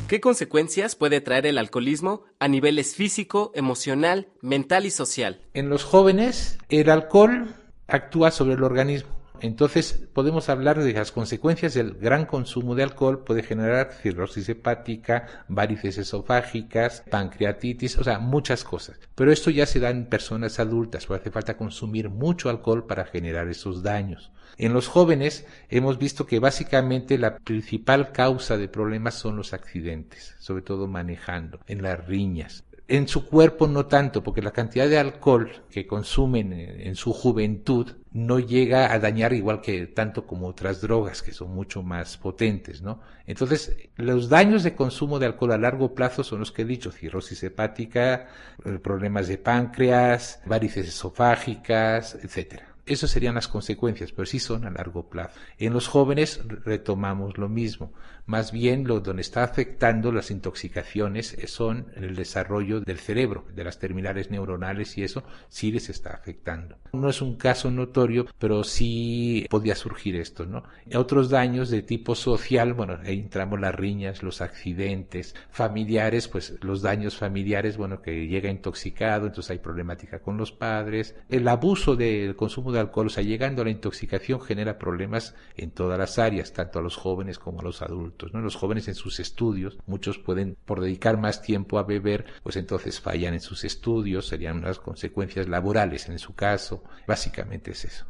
¿Qué 0.07 0.19
consecuencias 0.19 0.95
puede 0.95 1.21
traer 1.21 1.45
el 1.45 1.59
alcoholismo 1.59 2.23
a 2.39 2.47
niveles 2.47 2.95
físico, 2.95 3.51
emocional, 3.53 4.29
mental 4.41 4.87
y 4.87 4.89
social? 4.89 5.41
En 5.53 5.69
los 5.69 5.83
jóvenes 5.83 6.57
el 6.69 6.89
alcohol 6.89 7.53
actúa 7.87 8.31
sobre 8.31 8.55
el 8.55 8.63
organismo 8.63 9.18
Entonces 9.41 10.07
podemos 10.13 10.49
hablar 10.49 10.81
de 10.81 10.93
las 10.93 11.11
consecuencias 11.11 11.73
del 11.73 11.93
gran 11.93 12.25
consumo 12.25 12.75
de 12.75 12.83
alcohol, 12.83 13.23
puede 13.23 13.43
generar 13.43 13.91
cirrosis 13.93 14.49
hepática, 14.49 15.45
varices 15.47 15.97
esofágicas, 15.97 17.03
pancreatitis, 17.09 17.97
o 17.97 18.03
sea, 18.03 18.19
muchas 18.19 18.63
cosas. 18.63 18.99
Pero 19.15 19.31
esto 19.31 19.49
ya 19.49 19.65
se 19.65 19.79
da 19.79 19.89
en 19.89 20.05
personas 20.05 20.59
adultas, 20.59 21.05
porque 21.05 21.21
hace 21.21 21.31
falta 21.31 21.57
consumir 21.57 22.09
mucho 22.09 22.49
alcohol 22.49 22.85
para 22.85 23.05
generar 23.05 23.47
esos 23.47 23.83
daños. 23.83 24.31
En 24.57 24.73
los 24.73 24.87
jóvenes 24.87 25.45
hemos 25.69 25.97
visto 25.97 26.25
que 26.25 26.39
básicamente 26.39 27.17
la 27.17 27.37
principal 27.37 28.11
causa 28.11 28.57
de 28.57 28.67
problemas 28.67 29.15
son 29.15 29.37
los 29.37 29.53
accidentes, 29.53 30.35
sobre 30.39 30.63
todo 30.63 30.87
manejando, 30.87 31.59
en 31.67 31.81
las 31.81 32.05
riñas. 32.05 32.63
En 32.89 33.07
su 33.07 33.27
cuerpo 33.27 33.67
no 33.67 33.85
tanto, 33.85 34.23
porque 34.23 34.41
la 34.41 34.51
cantidad 34.51 34.89
de 34.89 34.97
alcohol 34.97 35.51
que 35.69 35.85
consumen 35.85 36.51
en 36.51 36.95
su 36.95 37.13
juventud 37.13 37.91
no 38.11 38.39
llega 38.39 38.91
a 38.91 38.99
dañar 38.99 39.33
igual 39.33 39.61
que 39.61 39.85
tanto 39.87 40.25
como 40.25 40.47
otras 40.47 40.81
drogas 40.81 41.21
que 41.21 41.31
son 41.31 41.51
mucho 41.53 41.83
más 41.83 42.17
potentes, 42.17 42.81
¿no? 42.81 43.01
Entonces, 43.27 43.75
los 43.97 44.29
daños 44.29 44.63
de 44.63 44.75
consumo 44.75 45.19
de 45.19 45.27
alcohol 45.27 45.51
a 45.51 45.57
largo 45.57 45.93
plazo 45.93 46.23
son 46.23 46.39
los 46.39 46.51
que 46.51 46.63
he 46.63 46.65
dicho, 46.65 46.91
cirrosis 46.91 47.43
hepática, 47.43 48.27
eh, 48.65 48.79
problemas 48.79 49.27
de 49.27 49.37
páncreas, 49.37 50.41
varices 50.45 50.87
esofágicas, 50.87 52.15
etcétera. 52.15 52.68
Esas 52.89 53.11
serían 53.11 53.35
las 53.35 53.47
consecuencias, 53.47 54.11
pero 54.11 54.25
sí 54.25 54.39
son 54.39 54.65
a 54.65 54.71
largo 54.71 55.09
plazo. 55.09 55.39
En 55.59 55.73
los 55.73 55.87
jóvenes 55.87 56.41
retomamos 56.65 57.37
lo 57.37 57.47
mismo. 57.47 57.93
Más 58.25 58.51
bien 58.51 58.87
lo 58.87 58.99
donde 58.99 59.21
está 59.21 59.43
afectando 59.43 60.11
las 60.11 60.29
intoxicaciones 60.29 61.35
son 61.47 61.87
el 61.95 62.15
desarrollo 62.15 62.79
del 62.81 62.99
cerebro, 62.99 63.45
de 63.55 63.63
las 63.63 63.79
terminales 63.79 64.29
neuronales 64.29 64.97
y 64.97 65.03
eso 65.03 65.23
sí 65.47 65.71
les 65.71 65.89
está 65.89 66.11
afectando. 66.11 66.77
No 66.93 67.09
es 67.09 67.21
un 67.21 67.37
caso 67.37 67.71
notorio, 67.71 68.27
pero 68.37 68.63
sí 68.63 69.47
podía 69.49 69.75
surgir 69.75 70.15
esto, 70.15 70.45
¿no? 70.45 70.63
Otros 70.93 71.29
daños 71.29 71.69
de 71.69 71.81
tipo 71.81 72.15
social, 72.15 72.73
bueno, 72.73 72.99
ahí 73.03 73.19
entramos 73.19 73.59
las 73.59 73.73
riñas, 73.73 74.21
los 74.23 74.41
accidentes, 74.41 75.35
familiares, 75.49 76.27
pues 76.27 76.57
los 76.61 76.81
daños 76.81 77.17
familiares, 77.17 77.77
bueno, 77.77 78.01
que 78.01 78.27
llega 78.27 78.49
intoxicado, 78.49 79.27
entonces 79.27 79.51
hay 79.51 79.59
problemática 79.59 80.19
con 80.19 80.37
los 80.37 80.51
padres. 80.51 81.15
El 81.29 81.47
abuso 81.47 81.95
del 81.95 82.35
consumo 82.35 82.71
de 82.71 82.78
alcohol, 82.79 83.07
o 83.07 83.09
sea, 83.09 83.23
llegando 83.23 83.61
a 83.61 83.65
la 83.65 83.71
intoxicación 83.71 84.41
genera 84.41 84.77
problemas 84.77 85.35
en 85.55 85.71
todas 85.71 85.97
las 85.99 86.19
áreas, 86.19 86.53
tanto 86.53 86.79
a 86.79 86.81
los 86.81 86.95
jóvenes 86.95 87.39
como 87.39 87.59
a 87.61 87.63
los 87.63 87.81
adultos. 87.81 88.31
Los 88.33 88.55
jóvenes 88.55 88.87
en 88.87 88.95
sus 88.95 89.19
estudios, 89.19 89.77
muchos 89.85 90.17
pueden, 90.17 90.57
por 90.65 90.81
dedicar 90.81 91.17
más 91.17 91.41
tiempo 91.41 91.77
a 91.77 91.83
beber, 91.83 92.25
pues 92.43 92.55
entonces 92.55 92.99
fallan 92.99 93.33
en 93.33 93.41
sus 93.41 93.63
estudios, 93.63 94.27
serían 94.27 94.57
unas 94.57 94.79
consecuencias 94.79 95.47
laborales 95.47 96.09
en 96.09 96.19
su 96.19 96.33
caso. 96.33 96.83
Básicamente 97.07 97.71
es 97.71 97.85
eso. 97.85 98.05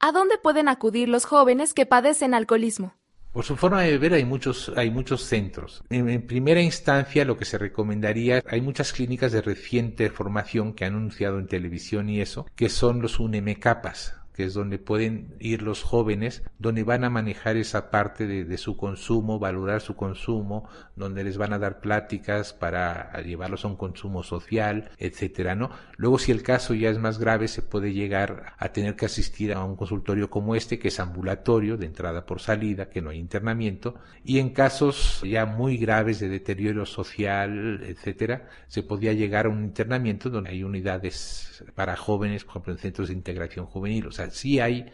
¿A 0.00 0.12
dónde 0.12 0.38
pueden 0.38 0.68
acudir 0.68 1.08
los 1.08 1.24
jóvenes 1.24 1.74
que 1.74 1.84
padecen 1.84 2.32
alcoholismo? 2.32 2.97
Por 3.32 3.44
su 3.44 3.56
forma 3.56 3.82
de 3.82 3.92
beber 3.92 4.14
hay 4.14 4.24
muchos, 4.24 4.72
hay 4.76 4.90
muchos 4.90 5.22
centros. 5.22 5.82
En, 5.90 6.26
primera 6.26 6.60
instancia 6.60 7.24
lo 7.24 7.36
que 7.36 7.44
se 7.44 7.58
recomendaría, 7.58 8.42
hay 8.48 8.60
muchas 8.60 8.92
clínicas 8.92 9.32
de 9.32 9.42
reciente 9.42 10.10
formación 10.10 10.72
que 10.72 10.84
han 10.84 10.94
anunciado 10.94 11.38
en 11.38 11.46
televisión 11.46 12.08
y 12.08 12.20
eso, 12.20 12.46
que 12.56 12.68
son 12.68 13.00
los 13.02 13.20
UNEMECAPAS, 13.20 14.14
que 14.38 14.44
es 14.44 14.54
donde 14.54 14.78
pueden 14.78 15.34
ir 15.40 15.62
los 15.62 15.82
jóvenes, 15.82 16.44
donde 16.60 16.84
van 16.84 17.02
a 17.02 17.10
manejar 17.10 17.56
esa 17.56 17.90
parte 17.90 18.28
de, 18.28 18.56
su 18.56 18.76
consumo, 18.76 19.40
valorar 19.40 19.80
su 19.80 19.96
consumo, 19.96 20.68
donde 20.94 21.24
les 21.24 21.36
van 21.38 21.52
a 21.52 21.58
dar 21.58 21.80
pláticas 21.80 22.52
para 22.52 23.20
llevarlos 23.22 23.64
a 23.64 23.68
un 23.68 23.74
consumo 23.74 24.22
social, 24.22 24.92
etcétera, 24.96 25.56
¿no? 25.56 25.70
Luego, 25.96 26.20
si 26.20 26.30
el 26.30 26.44
caso 26.44 26.72
ya 26.74 26.88
es 26.88 26.98
más 26.98 27.18
grave, 27.18 27.48
se 27.48 27.62
puede 27.62 27.92
llegar 27.92 28.54
a 28.58 28.68
tener 28.68 28.94
que 28.94 29.06
asistir 29.06 29.52
a 29.54 29.64
un 29.64 29.74
consultorio 29.74 30.30
como 30.30 30.54
este, 30.54 30.78
que 30.78 30.86
es 30.86 31.00
ambulatorio, 31.00 31.76
de 31.76 31.86
entrada 31.86 32.24
por 32.24 32.40
salida, 32.40 32.90
que 32.90 33.02
no 33.02 33.10
hay 33.10 33.18
internamiento, 33.18 33.96
y 34.22 34.38
en 34.38 34.50
casos 34.50 35.20
ya 35.26 35.46
muy 35.46 35.78
graves 35.78 36.20
de 36.20 36.28
deterioro 36.28 36.86
social, 36.86 37.82
etcétera, 37.82 38.48
se 38.68 38.84
podría 38.84 39.14
llegar 39.14 39.46
a 39.46 39.48
un 39.48 39.64
internamiento 39.64 40.30
donde 40.30 40.50
hay 40.50 40.62
unidades 40.62 41.64
para 41.74 41.96
jóvenes, 41.96 42.44
por 42.44 42.52
ejemplo, 42.52 42.72
en 42.74 42.78
centros 42.78 43.08
de 43.08 43.14
integración 43.14 43.66
juvenil, 43.66 44.06
o 44.06 44.12
sea, 44.12 44.27
sí 44.30 44.60
hay, 44.60 44.86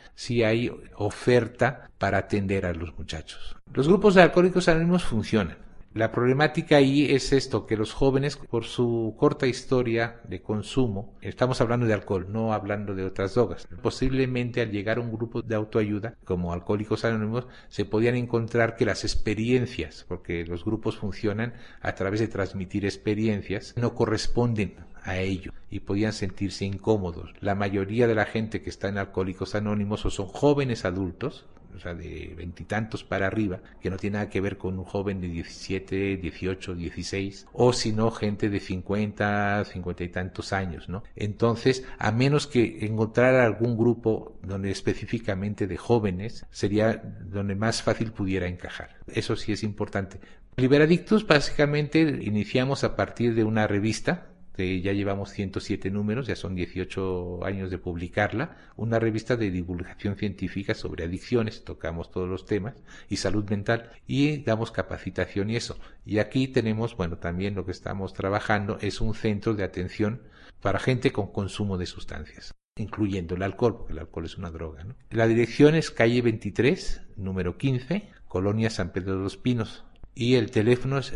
hay 0.45 0.71
oferta 0.97 1.91
para 1.99 2.19
atender 2.19 2.67
a 2.67 2.75
los 2.75 2.97
muchachos. 2.99 3.57
Los 3.73 3.89
grupos 3.89 4.15
de 4.15 4.23
alcohólicos 4.23 4.69
anónimos 4.69 5.05
funcionan. 5.05 5.65
La 5.95 6.11
problemática 6.11 6.75
ahí 6.77 7.15
es 7.15 7.33
esto, 7.33 7.67
que 7.67 7.77
los 7.77 7.93
jóvenes, 7.93 8.37
por 8.37 8.65
su 8.65 9.15
corta 9.17 9.47
historia 9.47 10.21
de 10.25 10.43
consumo, 10.43 11.17
estamos 11.21 11.61
hablando 11.61 11.87
de 11.87 11.95
alcohol, 11.95 12.27
no 12.29 12.53
hablando 12.53 12.97
de 12.97 13.05
otras 13.05 13.35
drogas, 13.35 13.69
posiblemente 13.81 14.61
al 14.61 14.73
llegar 14.73 14.99
a 14.99 15.03
un 15.03 15.13
grupo 15.13 15.41
de 15.43 15.55
autoayuda, 15.55 16.17
como 16.25 16.53
Alcohólicos 16.53 17.05
Anónimos, 17.05 17.47
se 17.69 17.85
podían 17.85 18.17
encontrar 18.17 18.75
que 18.75 18.87
las 18.87 19.05
experiencias, 19.05 20.05
porque 20.09 20.45
los 20.45 20.65
grupos 20.65 20.97
funcionan 20.97 21.55
a 21.81 21.95
través 21.95 22.19
de 22.19 22.27
transmitir 22.27 22.85
experiencias, 22.85 23.75
no 23.77 23.95
corresponden 23.95 24.75
a 25.05 25.19
ello 25.19 25.53
y 25.71 25.81
podían 25.81 26.13
sentirse 26.13 26.65
incómodos. 26.65 27.33
La 27.41 27.55
mayoría 27.55 28.07
de 28.07 28.15
la 28.15 28.25
gente 28.25 28.63
que 28.63 28.71
está 28.71 28.89
en 28.89 28.99
Alcohólicos 28.99 29.55
Anónimos 29.55 30.05
o 30.07 30.11
son 30.11 30.27
jóvenes 30.27 30.85
adultos, 30.85 31.47
o 31.75 31.81
sea, 31.81 31.95
de 31.95 32.33
veintitantos 32.37 33.05
para 33.05 33.27
arriba, 33.27 33.61
que 33.81 33.91
no 33.91 33.97
tiene 33.97 34.15
nada 34.15 34.31
que 34.31 34.41
ver 34.41 34.57
con 34.57 34.79
un 34.79 34.85
joven 34.85 35.21
de 35.21 35.29
17, 35.29 36.17
18, 36.17 36.75
16, 36.75 37.49
o 37.53 37.73
sino 37.73 38.11
gente 38.13 38.49
de 38.49 38.61
50, 38.61 39.65
50 39.65 40.05
y 40.05 40.09
tantos 40.09 40.53
años, 40.53 40.89
¿no? 40.89 41.03
Entonces, 41.17 41.85
a 41.99 42.13
menos 42.13 42.47
que 42.47 42.87
encontrar 42.87 43.35
algún 43.35 43.77
grupo 43.77 44.39
donde 44.43 44.71
específicamente 44.71 45.67
de 45.67 45.77
jóvenes, 45.77 46.47
sería 46.51 47.03
donde 47.25 47.57
más 47.57 47.83
fácil 47.83 48.13
pudiera 48.13 48.47
encajar. 48.47 48.97
Eso 49.09 49.35
sí 49.37 49.53
es 49.53 49.65
importante. 49.65 50.21
Liberadictos 50.57 51.27
básicamente 51.27 52.01
iniciamos 52.23 52.85
a 52.85 52.95
partir 52.95 53.35
de 53.35 53.43
una 53.43 53.67
revista 53.67 54.29
ya 54.57 54.93
llevamos 54.93 55.31
107 55.31 55.91
números, 55.91 56.27
ya 56.27 56.37
son 56.37 56.55
18 56.55 57.45
años 57.45 57.71
de 57.71 57.79
publicarla, 57.79 58.57
una 58.77 58.99
revista 58.99 59.37
de 59.37 59.51
divulgación 59.51 60.17
científica 60.17 60.75
sobre 60.75 61.05
adicciones, 61.05 61.65
tocamos 61.65 62.11
todos 62.11 62.29
los 62.29 62.47
temas, 62.47 62.75
y 63.09 63.17
salud 63.17 63.49
mental, 63.51 63.91
y 64.07 64.39
damos 64.39 64.71
capacitación 64.71 65.51
y 65.51 65.57
eso. 65.57 65.79
Y 66.07 66.19
aquí 66.19 66.49
tenemos, 66.49 66.97
bueno, 66.97 67.19
también 67.19 67.55
lo 67.55 67.65
que 67.65 67.73
estamos 67.73 68.13
trabajando 68.15 68.79
es 68.81 69.01
un 69.01 69.15
centro 69.15 69.55
de 69.55 69.65
atención 69.65 70.23
para 70.61 70.79
gente 70.79 71.13
con 71.13 71.33
consumo 71.33 71.77
de 71.77 71.87
sustancias 71.87 72.55
incluyendo 72.77 73.37
el 73.37 73.45
alcohol, 73.45 73.77
porque 73.77 73.93
el 73.93 74.01
alcohol 74.01 74.25
es 74.25 74.37
una 74.37 74.51
droga. 74.51 74.85
La 75.11 75.29
dirección 75.29 75.77
es 75.77 75.93
calle 75.93 76.23
23, 76.23 77.03
número 77.17 77.57
15, 77.57 78.11
Colonia 78.27 78.69
San 78.69 78.91
Pedro 78.91 79.17
de 79.17 79.23
los 79.23 79.37
Pinos, 79.37 79.85
y 80.15 80.35
el 80.35 80.51
teléfono 80.51 80.99
es 80.99 81.13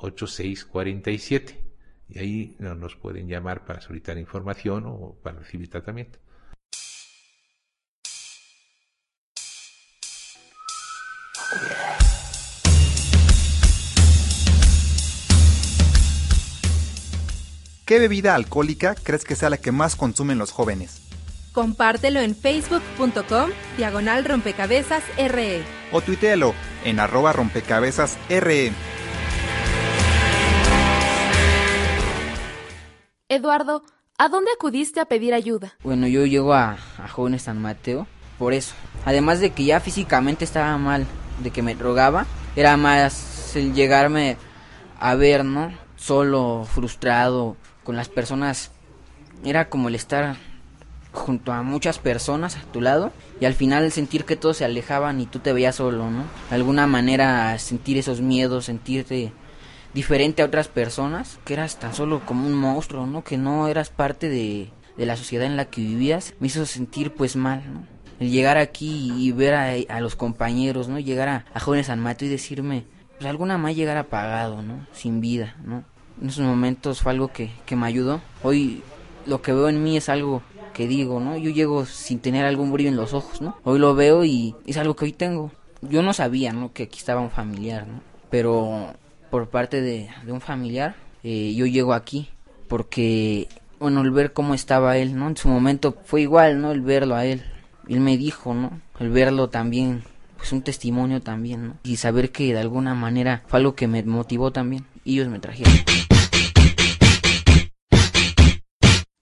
5598-8647. 0.00 1.54
Y 2.08 2.18
ahí 2.18 2.56
nos 2.58 2.96
pueden 2.96 3.28
llamar 3.28 3.64
para 3.64 3.80
solicitar 3.80 4.18
información 4.18 4.84
o 4.86 5.16
para 5.22 5.38
recibir 5.38 5.70
tratamiento. 5.70 6.18
¿Qué 17.90 17.98
bebida 17.98 18.36
alcohólica 18.36 18.94
crees 18.94 19.24
que 19.24 19.34
sea 19.34 19.50
la 19.50 19.56
que 19.56 19.72
más 19.72 19.96
consumen 19.96 20.38
los 20.38 20.52
jóvenes? 20.52 21.02
Compártelo 21.52 22.20
en 22.20 22.36
facebook.com 22.36 23.50
diagonal 23.76 24.24
rompecabezas 24.24 25.02
RE. 25.18 25.64
O 25.90 26.00
tuitealo 26.00 26.54
en 26.84 27.00
arroba 27.00 27.32
rompecabezas 27.32 28.16
RE. 28.28 28.70
Eduardo, 33.30 33.84
¿a 34.18 34.28
dónde 34.28 34.50
acudiste 34.50 34.98
a 34.98 35.04
pedir 35.04 35.34
ayuda? 35.34 35.74
Bueno, 35.84 36.08
yo 36.08 36.26
llego 36.26 36.52
a, 36.52 36.78
a 36.98 37.06
Jóvenes 37.06 37.42
San 37.42 37.62
Mateo 37.62 38.08
por 38.40 38.52
eso. 38.52 38.74
Además 39.04 39.38
de 39.38 39.50
que 39.50 39.62
ya 39.64 39.78
físicamente 39.78 40.44
estaba 40.44 40.76
mal, 40.78 41.06
de 41.40 41.52
que 41.52 41.62
me 41.62 41.74
rogaba, 41.74 42.26
era 42.56 42.76
más 42.76 43.54
el 43.54 43.72
llegarme 43.72 44.36
a 44.98 45.14
ver, 45.14 45.44
¿no? 45.44 45.72
Solo, 45.94 46.66
frustrado, 46.68 47.56
con 47.84 47.94
las 47.94 48.08
personas. 48.08 48.72
Era 49.44 49.68
como 49.68 49.86
el 49.86 49.94
estar 49.94 50.34
junto 51.12 51.52
a 51.52 51.62
muchas 51.62 52.00
personas 52.00 52.56
a 52.56 52.62
tu 52.72 52.80
lado 52.80 53.12
y 53.40 53.44
al 53.44 53.54
final 53.54 53.92
sentir 53.92 54.24
que 54.24 54.34
todos 54.34 54.56
se 54.56 54.64
alejaban 54.64 55.20
y 55.20 55.26
tú 55.26 55.38
te 55.38 55.52
veías 55.52 55.76
solo, 55.76 56.10
¿no? 56.10 56.24
De 56.48 56.56
alguna 56.56 56.88
manera 56.88 57.56
sentir 57.60 57.96
esos 57.96 58.20
miedos, 58.20 58.64
sentirte 58.64 59.32
diferente 59.94 60.42
a 60.42 60.46
otras 60.46 60.68
personas, 60.68 61.38
que 61.44 61.54
eras 61.54 61.78
tan 61.78 61.94
solo 61.94 62.20
como 62.24 62.46
un 62.46 62.54
monstruo, 62.54 63.06
¿no? 63.06 63.24
Que 63.24 63.38
no 63.38 63.68
eras 63.68 63.90
parte 63.90 64.28
de, 64.28 64.70
de 64.96 65.06
la 65.06 65.16
sociedad 65.16 65.46
en 65.46 65.56
la 65.56 65.66
que 65.66 65.80
vivías, 65.80 66.34
me 66.40 66.46
hizo 66.46 66.66
sentir 66.66 67.14
pues 67.14 67.36
mal, 67.36 67.62
¿no? 67.72 67.86
El 68.18 68.30
llegar 68.30 68.58
aquí 68.58 69.12
y 69.16 69.32
ver 69.32 69.54
a, 69.54 70.00
los 70.00 70.14
compañeros, 70.14 70.88
¿no? 70.88 70.98
Llegar 70.98 71.28
a, 71.28 71.44
a 71.54 71.60
Jóvenes 71.60 71.86
San 71.86 72.00
Mateo 72.00 72.28
y 72.28 72.30
decirme, 72.30 72.84
pues 73.16 73.28
alguna 73.28 73.56
más 73.56 73.74
llegar 73.74 73.96
apagado, 73.96 74.62
¿no? 74.62 74.86
Sin 74.92 75.22
vida, 75.22 75.56
¿no? 75.64 75.84
En 76.20 76.28
esos 76.28 76.44
momentos 76.44 77.00
fue 77.00 77.12
algo 77.12 77.28
que, 77.28 77.50
que 77.64 77.76
me 77.76 77.86
ayudó. 77.86 78.20
Hoy 78.42 78.82
lo 79.24 79.40
que 79.40 79.54
veo 79.54 79.70
en 79.70 79.82
mí 79.82 79.96
es 79.96 80.10
algo 80.10 80.42
que 80.74 80.86
digo, 80.86 81.18
¿no? 81.18 81.38
Yo 81.38 81.50
llego 81.50 81.86
sin 81.86 82.20
tener 82.20 82.44
algún 82.44 82.72
brillo 82.72 82.90
en 82.90 82.96
los 82.96 83.14
ojos, 83.14 83.40
¿no? 83.40 83.56
Hoy 83.64 83.78
lo 83.78 83.94
veo 83.94 84.24
y 84.24 84.54
es 84.66 84.76
algo 84.76 84.96
que 84.96 85.06
hoy 85.06 85.12
tengo. 85.12 85.50
Yo 85.80 86.02
no 86.02 86.12
sabía, 86.12 86.52
¿no? 86.52 86.74
Que 86.74 86.84
aquí 86.84 86.98
estaba 86.98 87.22
un 87.22 87.30
familiar, 87.30 87.86
¿no? 87.86 88.02
Pero 88.28 88.92
por 89.30 89.48
parte 89.48 89.80
de, 89.80 90.10
un 90.26 90.40
familiar, 90.40 90.96
eh, 91.22 91.54
yo 91.54 91.66
llego 91.66 91.94
aquí 91.94 92.28
porque, 92.68 93.48
bueno, 93.78 94.02
el 94.02 94.10
ver 94.10 94.32
cómo 94.32 94.54
estaba 94.54 94.96
él, 94.98 95.16
¿no? 95.16 95.28
En 95.28 95.36
su 95.36 95.48
momento 95.48 95.96
fue 96.04 96.22
igual, 96.22 96.60
¿no? 96.60 96.72
El 96.72 96.82
verlo 96.82 97.14
a 97.14 97.24
él. 97.24 97.42
Él 97.88 98.00
me 98.00 98.16
dijo, 98.16 98.54
¿no? 98.54 98.80
El 98.98 99.10
verlo 99.10 99.48
también, 99.48 100.02
pues 100.36 100.52
un 100.52 100.62
testimonio 100.62 101.20
también, 101.20 101.68
¿no? 101.68 101.76
Y 101.82 101.96
saber 101.96 102.30
que 102.30 102.52
de 102.52 102.60
alguna 102.60 102.94
manera 102.94 103.42
fue 103.46 103.58
algo 103.58 103.74
que 103.74 103.88
me 103.88 104.02
motivó 104.02 104.52
también. 104.52 104.86
Ellos 105.04 105.28
me 105.28 105.38
trajeron. 105.38 105.72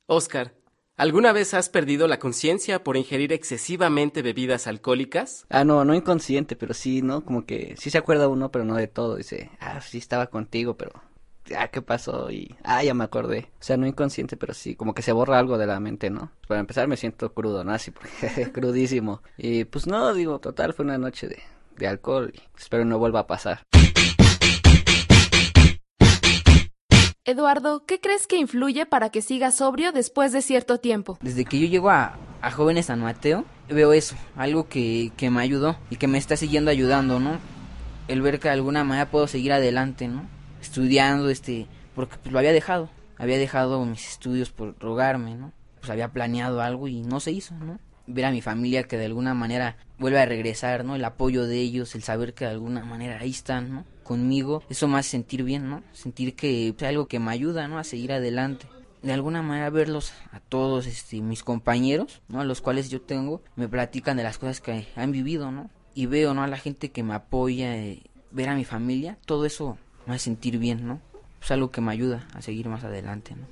Oscar, 0.06 0.52
¿alguna 0.98 1.32
vez 1.32 1.54
has 1.54 1.70
perdido 1.70 2.06
la 2.06 2.18
conciencia 2.18 2.84
por 2.84 2.98
ingerir 2.98 3.32
excesivamente 3.32 4.20
bebidas 4.20 4.66
alcohólicas? 4.66 5.46
Ah, 5.48 5.64
no, 5.64 5.84
no 5.84 5.94
inconsciente, 5.94 6.56
pero 6.56 6.74
sí, 6.74 7.00
¿no? 7.00 7.24
Como 7.24 7.46
que 7.46 7.74
sí 7.78 7.88
se 7.88 7.96
acuerda 7.96 8.28
uno, 8.28 8.50
pero 8.50 8.66
no 8.66 8.74
de 8.74 8.88
todo. 8.88 9.16
Dice, 9.16 9.50
ah, 9.61 9.80
sí 9.80 9.96
estaba 9.96 10.26
contigo, 10.26 10.76
pero 10.76 10.92
ah, 11.56 11.68
¿qué 11.68 11.80
pasó? 11.80 12.30
Y, 12.30 12.54
ah, 12.64 12.82
ya 12.82 12.92
me 12.92 13.04
acordé. 13.04 13.48
O 13.61 13.62
sea, 13.62 13.76
no 13.76 13.87
inconsciente, 13.87 14.37
pero 14.37 14.52
sí, 14.52 14.74
como 14.74 14.94
que 14.94 15.02
se 15.02 15.12
borra 15.12 15.38
algo 15.38 15.56
de 15.56 15.66
la 15.66 15.80
mente, 15.80 16.11
¿no? 16.11 16.32
Para 16.46 16.61
empezar 16.61 16.88
me 16.88 16.96
siento 16.96 17.32
crudo, 17.32 17.64
¿no? 17.64 17.72
Así, 17.72 17.92
crudísimo. 18.52 19.22
Y 19.37 19.64
pues 19.64 19.87
no, 19.87 20.12
digo, 20.12 20.40
total, 20.40 20.74
fue 20.74 20.84
una 20.84 20.98
noche 20.98 21.28
de, 21.28 21.42
de 21.76 21.87
alcohol 21.87 22.32
y 22.34 22.40
espero 22.58 22.84
no 22.84 22.98
vuelva 22.98 23.20
a 23.20 23.26
pasar. 23.26 23.62
Eduardo, 27.28 27.84
¿qué 27.84 28.00
crees 28.00 28.26
que 28.26 28.38
influye 28.38 28.86
para 28.86 29.10
que 29.10 29.20
sigas 29.20 29.56
sobrio 29.56 29.92
después 29.92 30.32
de 30.32 30.40
cierto 30.40 30.78
tiempo? 30.78 31.18
Desde 31.20 31.44
que 31.44 31.58
yo 31.58 31.66
llego 31.66 31.90
a, 31.90 32.16
a 32.40 32.50
Jóvenes 32.50 32.86
San 32.86 33.00
Mateo, 33.00 33.44
veo 33.68 33.92
eso, 33.92 34.16
algo 34.34 34.66
que, 34.66 35.12
que 35.14 35.28
me 35.28 35.42
ayudó 35.42 35.76
y 35.90 35.96
que 35.96 36.08
me 36.08 36.16
está 36.16 36.38
siguiendo 36.38 36.70
ayudando, 36.70 37.20
¿no? 37.20 37.38
El 38.08 38.22
ver 38.22 38.40
que 38.40 38.48
de 38.48 38.54
alguna 38.54 38.82
manera 38.82 39.10
puedo 39.10 39.26
seguir 39.26 39.52
adelante, 39.52 40.08
¿no? 40.08 40.26
Estudiando, 40.62 41.28
este, 41.28 41.66
porque 41.94 42.16
pues, 42.16 42.32
lo 42.32 42.38
había 42.38 42.52
dejado, 42.52 42.88
había 43.18 43.36
dejado 43.36 43.84
mis 43.84 44.08
estudios 44.08 44.50
por 44.50 44.78
rogarme, 44.78 45.34
¿no? 45.34 45.52
Pues 45.80 45.90
había 45.90 46.08
planeado 46.08 46.62
algo 46.62 46.88
y 46.88 47.02
no 47.02 47.20
se 47.20 47.32
hizo, 47.32 47.54
¿no? 47.56 47.78
Ver 48.06 48.24
a 48.24 48.30
mi 48.30 48.40
familia 48.40 48.84
que 48.84 48.96
de 48.96 49.04
alguna 49.04 49.34
manera 49.34 49.76
vuelve 49.98 50.18
a 50.18 50.24
regresar, 50.24 50.82
¿no? 50.82 50.96
El 50.96 51.04
apoyo 51.04 51.46
de 51.46 51.58
ellos, 51.58 51.94
el 51.94 52.02
saber 52.02 52.32
que 52.32 52.46
de 52.46 52.52
alguna 52.52 52.86
manera 52.86 53.18
ahí 53.20 53.32
están, 53.32 53.70
¿no? 53.70 53.84
Conmigo, 54.08 54.62
eso 54.70 54.88
me 54.88 54.98
hace 54.98 55.10
sentir 55.10 55.42
bien, 55.42 55.68
¿no? 55.68 55.82
Sentir 55.92 56.34
que 56.34 56.68
es 56.68 56.82
algo 56.82 57.08
que 57.08 57.18
me 57.18 57.30
ayuda, 57.30 57.68
¿no? 57.68 57.78
A 57.78 57.84
seguir 57.84 58.10
adelante. 58.10 58.66
De 59.02 59.12
alguna 59.12 59.42
manera 59.42 59.68
verlos 59.68 60.14
a 60.32 60.40
todos 60.40 60.86
este, 60.86 61.20
mis 61.20 61.44
compañeros, 61.44 62.22
¿no? 62.26 62.40
A 62.40 62.44
los 62.44 62.62
cuales 62.62 62.88
yo 62.88 63.02
tengo, 63.02 63.42
me 63.54 63.68
platican 63.68 64.16
de 64.16 64.22
las 64.22 64.38
cosas 64.38 64.62
que 64.62 64.88
han 64.96 65.12
vivido, 65.12 65.50
¿no? 65.50 65.68
Y 65.94 66.06
veo, 66.06 66.32
¿no? 66.32 66.42
A 66.42 66.46
la 66.46 66.56
gente 66.56 66.90
que 66.90 67.02
me 67.02 67.12
apoya, 67.12 67.76
eh, 67.76 68.00
ver 68.30 68.48
a 68.48 68.54
mi 68.54 68.64
familia, 68.64 69.18
todo 69.26 69.44
eso 69.44 69.76
me 70.06 70.14
hace 70.14 70.24
sentir 70.24 70.56
bien, 70.56 70.86
¿no? 70.86 71.02
Es 71.42 71.50
algo 71.50 71.70
que 71.70 71.82
me 71.82 71.92
ayuda 71.92 72.26
a 72.32 72.40
seguir 72.40 72.70
más 72.70 72.84
adelante, 72.84 73.34
¿no? 73.36 73.46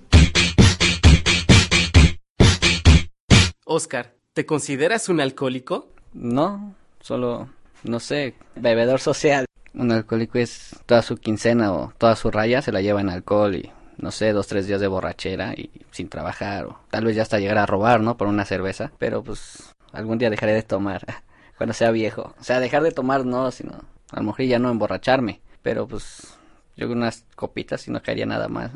Oscar, 3.66 4.14
¿te 4.32 4.46
consideras 4.46 5.10
un 5.10 5.20
alcohólico? 5.20 5.90
No, 6.14 6.74
solo, 7.00 7.50
no 7.84 8.00
sé, 8.00 8.36
bebedor 8.54 9.00
social. 9.00 9.44
Un 9.76 9.92
alcohólico 9.92 10.38
es 10.38 10.74
toda 10.86 11.02
su 11.02 11.16
quincena 11.16 11.72
o 11.72 11.92
toda 11.98 12.16
su 12.16 12.30
raya 12.30 12.62
se 12.62 12.72
la 12.72 12.80
lleva 12.80 13.00
en 13.00 13.10
alcohol 13.10 13.54
y 13.54 13.70
no 13.98 14.10
sé, 14.10 14.32
dos, 14.32 14.46
tres 14.46 14.66
días 14.66 14.80
de 14.80 14.88
borrachera 14.88 15.54
y 15.54 15.70
sin 15.90 16.08
trabajar 16.08 16.66
o 16.66 16.80
tal 16.90 17.04
vez 17.04 17.16
ya 17.16 17.22
hasta 17.22 17.38
llegar 17.38 17.58
a 17.58 17.66
robar, 17.66 18.00
¿no? 18.00 18.16
Por 18.16 18.28
una 18.28 18.44
cerveza, 18.44 18.90
pero 18.98 19.22
pues 19.22 19.74
algún 19.92 20.18
día 20.18 20.30
dejaré 20.30 20.52
de 20.54 20.62
tomar 20.62 21.04
cuando 21.58 21.74
sea 21.74 21.90
viejo. 21.90 22.34
O 22.38 22.44
sea, 22.44 22.60
dejar 22.60 22.82
de 22.82 22.92
tomar 22.92 23.24
no, 23.24 23.50
sino 23.50 23.72
a 24.10 24.16
lo 24.16 24.22
mejor 24.22 24.44
ya 24.46 24.58
no 24.58 24.70
emborracharme, 24.70 25.40
pero 25.62 25.86
pues 25.86 26.36
yo 26.76 26.90
unas 26.90 27.24
copitas 27.34 27.86
y 27.88 27.90
no 27.90 28.02
caería 28.02 28.26
nada 28.26 28.48
mal. 28.48 28.72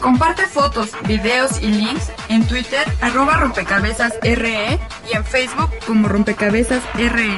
Comparte 0.00 0.46
fotos, 0.46 0.92
videos 1.06 1.60
y 1.60 1.68
links 1.68 2.10
en 2.28 2.46
Twitter 2.46 2.84
arroba 3.02 3.36
rompecabezas 3.36 4.14
RE 4.22 4.78
y 5.10 5.16
en 5.16 5.24
Facebook 5.24 5.68
como 5.86 6.08
rompecabezas 6.08 6.82
RE 6.94 7.36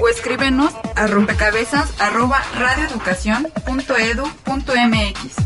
o 0.00 0.08
escríbenos 0.08 0.72
a 0.96 1.06
rompecabezas 1.06 2.00
arroba 2.00 2.40
radioeducación.edu.mx. 2.58 5.36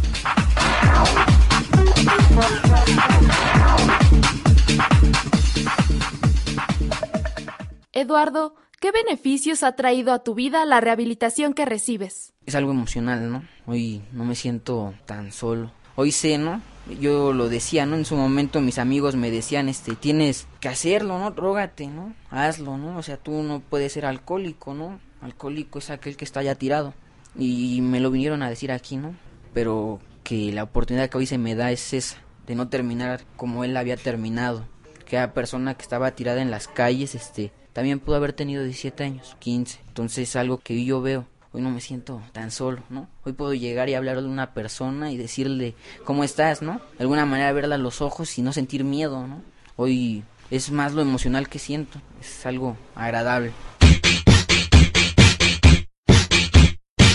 Eduardo, 7.93 8.55
¿qué 8.81 8.93
beneficios 8.93 9.65
ha 9.65 9.75
traído 9.75 10.13
a 10.13 10.23
tu 10.23 10.35
vida 10.35 10.65
la 10.65 10.81
rehabilitación 10.81 11.55
que 11.55 11.65
recibes? 11.65 12.35
Es 12.47 12.55
algo 12.55 12.71
emocional, 12.71 13.31
¿no? 13.31 13.43
Hoy 13.67 14.03
no 14.13 14.25
me 14.25 14.35
siento 14.35 14.95
tan 15.07 15.33
solo. 15.33 15.71
Hoy 15.95 16.13
sé, 16.13 16.39
¿no? 16.39 16.63
Yo 17.01 17.33
lo 17.33 17.49
decía, 17.49 17.87
¿no? 17.87 17.97
En 17.97 18.05
su 18.05 18.17
momento 18.17 18.61
mis 18.61 18.79
amigos 18.79 19.15
me 19.15 19.31
decían, 19.31 19.69
este, 19.69 19.95
tienes 19.95 20.47
que 20.61 20.69
hacerlo, 20.69 21.19
¿no? 21.19 21.31
Rógate, 21.31 21.87
¿no? 21.87 22.15
Hazlo, 22.31 22.77
¿no? 22.77 22.97
O 22.97 23.03
sea, 23.03 23.17
tú 23.17 23.43
no 23.43 23.61
puedes 23.61 23.93
ser 23.93 24.07
alcohólico, 24.07 24.75
¿no? 24.75 24.99
Alcohólico 25.21 25.79
es 25.79 25.91
aquel 25.91 26.17
que 26.17 26.25
está 26.25 26.43
ya 26.43 26.55
tirado. 26.55 26.95
Y 27.39 27.81
me 27.83 28.01
lo 28.01 28.11
vinieron 28.11 28.43
a 28.43 28.51
decir 28.51 28.73
aquí, 28.73 28.97
¿no? 28.97 29.15
Pero 29.55 30.01
que 30.25 30.53
la 30.53 30.65
oportunidad 30.65 31.09
que 31.09 31.19
hoy 31.19 31.27
se 31.27 31.39
me 31.39 31.55
da 31.55 31.71
es 31.71 31.93
esa, 31.93 32.17
de 32.47 32.55
no 32.55 32.69
terminar 32.69 33.23
como 33.37 33.65
él 33.65 33.77
había 33.77 33.97
terminado. 33.97 34.67
Que 35.07 35.17
la 35.17 35.35
persona 35.35 35.75
que 35.75 35.83
estaba 35.83 36.11
tirada 36.13 36.43
en 36.43 36.51
las 36.51 36.69
calles, 36.69 37.15
este, 37.15 37.53
también 37.73 38.01
pudo 38.01 38.17
haber 38.17 38.33
tenido 38.33 38.65
17 38.65 39.05
años, 39.05 39.37
15. 39.39 39.81
Entonces 39.89 40.29
es 40.31 40.37
algo 40.37 40.59
que 40.59 40.85
yo 40.85 41.01
veo. 41.01 41.27
Hoy 41.55 41.61
no 41.61 41.71
me 41.71 41.83
siento 41.83 42.23
tan 42.33 42.51
solo, 42.51 42.83
¿no? 42.89 43.11
Hoy 43.25 43.35
puedo 43.35 43.53
llegar 43.53 43.91
y 43.91 43.95
hablarle 43.95 44.27
a 44.27 44.31
una 44.31 44.55
persona 44.55 45.13
y 45.13 45.19
decirle 45.19 45.75
cómo 46.03 46.25
estás, 46.25 46.63
¿no? 46.63 46.81
De 46.97 47.03
alguna 47.03 47.27
manera 47.27 47.53
verla 47.53 47.75
a 47.75 47.79
los 47.79 48.01
ojos 48.01 48.39
y 48.39 48.43
no 48.43 48.55
sentir 48.55 48.85
miedo, 48.85 49.27
¿no? 49.27 49.43
Hoy 49.77 50.25
es 50.51 50.71
más 50.71 50.95
lo 50.95 51.03
emocional 51.03 51.51
que 51.51 51.59
siento. 51.59 52.01
Es 52.23 52.47
algo 52.47 52.79
agradable. 52.95 53.53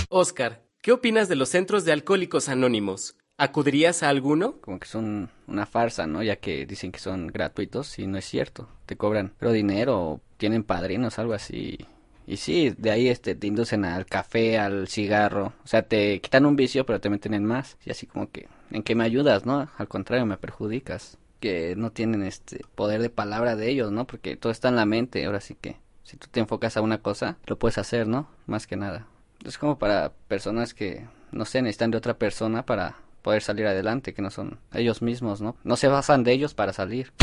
Oscar, 0.09 0.61
¿qué 0.83 0.91
opinas 0.91 1.29
de 1.29 1.35
los 1.35 1.49
centros 1.49 1.83
de 1.83 1.93
alcohólicos 1.93 2.47
anónimos? 2.47 3.15
¿Acudirías 3.39 4.03
a 4.03 4.09
alguno? 4.09 4.61
Como 4.61 4.79
que 4.79 4.87
son 4.87 5.31
una 5.47 5.65
farsa, 5.65 6.05
¿no? 6.05 6.21
Ya 6.21 6.35
que 6.35 6.67
dicen 6.67 6.91
que 6.91 6.99
son 6.99 7.25
gratuitos 7.25 7.97
y 7.97 8.05
no 8.05 8.19
es 8.19 8.25
cierto. 8.25 8.69
Te 8.85 8.97
cobran 8.97 9.33
pero 9.39 9.51
dinero 9.51 9.99
o 9.99 10.21
tienen 10.37 10.63
padrinos, 10.63 11.17
algo 11.17 11.33
así. 11.33 11.79
Y 12.27 12.35
sí, 12.37 12.75
de 12.77 12.91
ahí 12.91 13.07
este 13.07 13.35
te 13.35 13.47
inducen 13.47 13.85
al 13.85 14.05
café, 14.05 14.59
al 14.59 14.89
cigarro. 14.89 15.53
O 15.63 15.67
sea, 15.67 15.83
te 15.83 16.19
quitan 16.19 16.45
un 16.45 16.57
vicio, 16.57 16.85
pero 16.85 16.99
te 16.99 17.09
meten 17.09 17.33
en 17.33 17.45
más. 17.45 17.77
Y 17.85 17.89
así 17.89 18.05
como 18.05 18.29
que, 18.29 18.49
¿en 18.69 18.83
qué 18.83 18.95
me 18.95 19.05
ayudas, 19.05 19.45
no? 19.45 19.69
Al 19.77 19.87
contrario, 19.87 20.25
me 20.25 20.37
perjudicas. 20.37 21.17
Que 21.39 21.75
no 21.77 21.91
tienen 21.91 22.23
este 22.23 22.65
poder 22.75 23.01
de 23.01 23.09
palabra 23.09 23.55
de 23.55 23.69
ellos, 23.69 23.91
¿no? 23.93 24.05
Porque 24.05 24.35
todo 24.35 24.51
está 24.51 24.67
en 24.67 24.75
la 24.75 24.85
mente. 24.85 25.25
Ahora 25.25 25.39
sí 25.39 25.55
que, 25.59 25.77
si 26.03 26.17
tú 26.17 26.27
te 26.29 26.41
enfocas 26.41 26.75
a 26.75 26.81
una 26.81 26.97
cosa, 26.97 27.37
lo 27.45 27.57
puedes 27.57 27.77
hacer, 27.77 28.07
¿no? 28.07 28.27
Más 28.45 28.67
que 28.67 28.75
nada. 28.75 29.07
Es 29.45 29.57
como 29.57 29.79
para 29.79 30.11
personas 30.27 30.73
que, 30.73 31.07
no 31.31 31.45
sé, 31.45 31.61
necesitan 31.61 31.91
de 31.91 31.97
otra 31.97 32.17
persona 32.17 32.65
para 32.65 32.97
poder 33.21 33.41
salir 33.41 33.67
adelante, 33.67 34.13
que 34.13 34.21
no 34.21 34.31
son 34.31 34.59
ellos 34.73 35.01
mismos, 35.01 35.39
¿no? 35.39 35.55
No 35.63 35.77
se 35.77 35.87
basan 35.87 36.25
de 36.25 36.33
ellos 36.33 36.53
para 36.53 36.73
salir. 36.73 37.13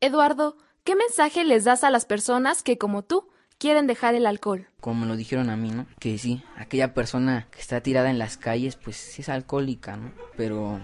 Eduardo, 0.00 0.56
¿qué 0.84 0.96
mensaje 0.96 1.44
les 1.44 1.64
das 1.64 1.84
a 1.84 1.90
las 1.90 2.04
personas 2.04 2.62
que, 2.62 2.78
como 2.78 3.02
tú, 3.02 3.28
quieren 3.58 3.86
dejar 3.86 4.14
el 4.14 4.26
alcohol? 4.26 4.66
Como 4.80 5.06
lo 5.06 5.16
dijeron 5.16 5.50
a 5.50 5.56
mí, 5.56 5.70
¿no? 5.70 5.86
Que 5.98 6.18
sí, 6.18 6.42
aquella 6.56 6.94
persona 6.94 7.48
que 7.50 7.60
está 7.60 7.80
tirada 7.80 8.10
en 8.10 8.18
las 8.18 8.36
calles, 8.36 8.76
pues 8.76 8.96
sí 8.96 9.22
es 9.22 9.28
alcohólica, 9.28 9.96
¿no? 9.96 10.12
Pero, 10.36 10.80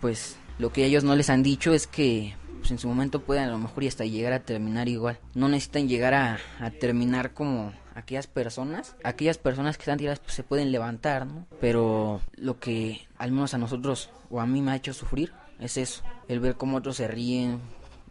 pues, 0.00 0.36
lo 0.58 0.72
que 0.72 0.84
ellos 0.84 1.04
no 1.04 1.14
les 1.16 1.30
han 1.30 1.42
dicho 1.42 1.72
es 1.72 1.86
que 1.86 2.34
pues, 2.58 2.70
en 2.72 2.78
su 2.78 2.88
momento 2.88 3.22
pueden 3.22 3.44
a 3.44 3.50
lo 3.50 3.58
mejor 3.58 3.84
y 3.84 3.88
hasta 3.88 4.04
llegar 4.04 4.32
a 4.32 4.40
terminar 4.40 4.88
igual. 4.88 5.20
No 5.34 5.48
necesitan 5.48 5.88
llegar 5.88 6.14
a, 6.14 6.38
a 6.58 6.70
terminar 6.70 7.32
como 7.32 7.72
aquellas 7.94 8.26
personas. 8.26 8.96
Aquellas 9.04 9.38
personas 9.38 9.76
que 9.76 9.82
están 9.82 9.98
tiradas 9.98 10.18
pues 10.18 10.34
se 10.34 10.42
pueden 10.42 10.72
levantar, 10.72 11.26
¿no? 11.26 11.46
Pero 11.60 12.20
lo 12.34 12.58
que 12.58 13.06
al 13.18 13.30
menos 13.30 13.54
a 13.54 13.58
nosotros 13.58 14.10
o 14.30 14.40
a 14.40 14.46
mí 14.46 14.62
me 14.62 14.72
ha 14.72 14.76
hecho 14.76 14.92
sufrir 14.92 15.32
es 15.60 15.76
eso. 15.76 16.02
El 16.28 16.40
ver 16.40 16.56
cómo 16.56 16.78
otros 16.78 16.96
se 16.96 17.08
ríen, 17.08 17.60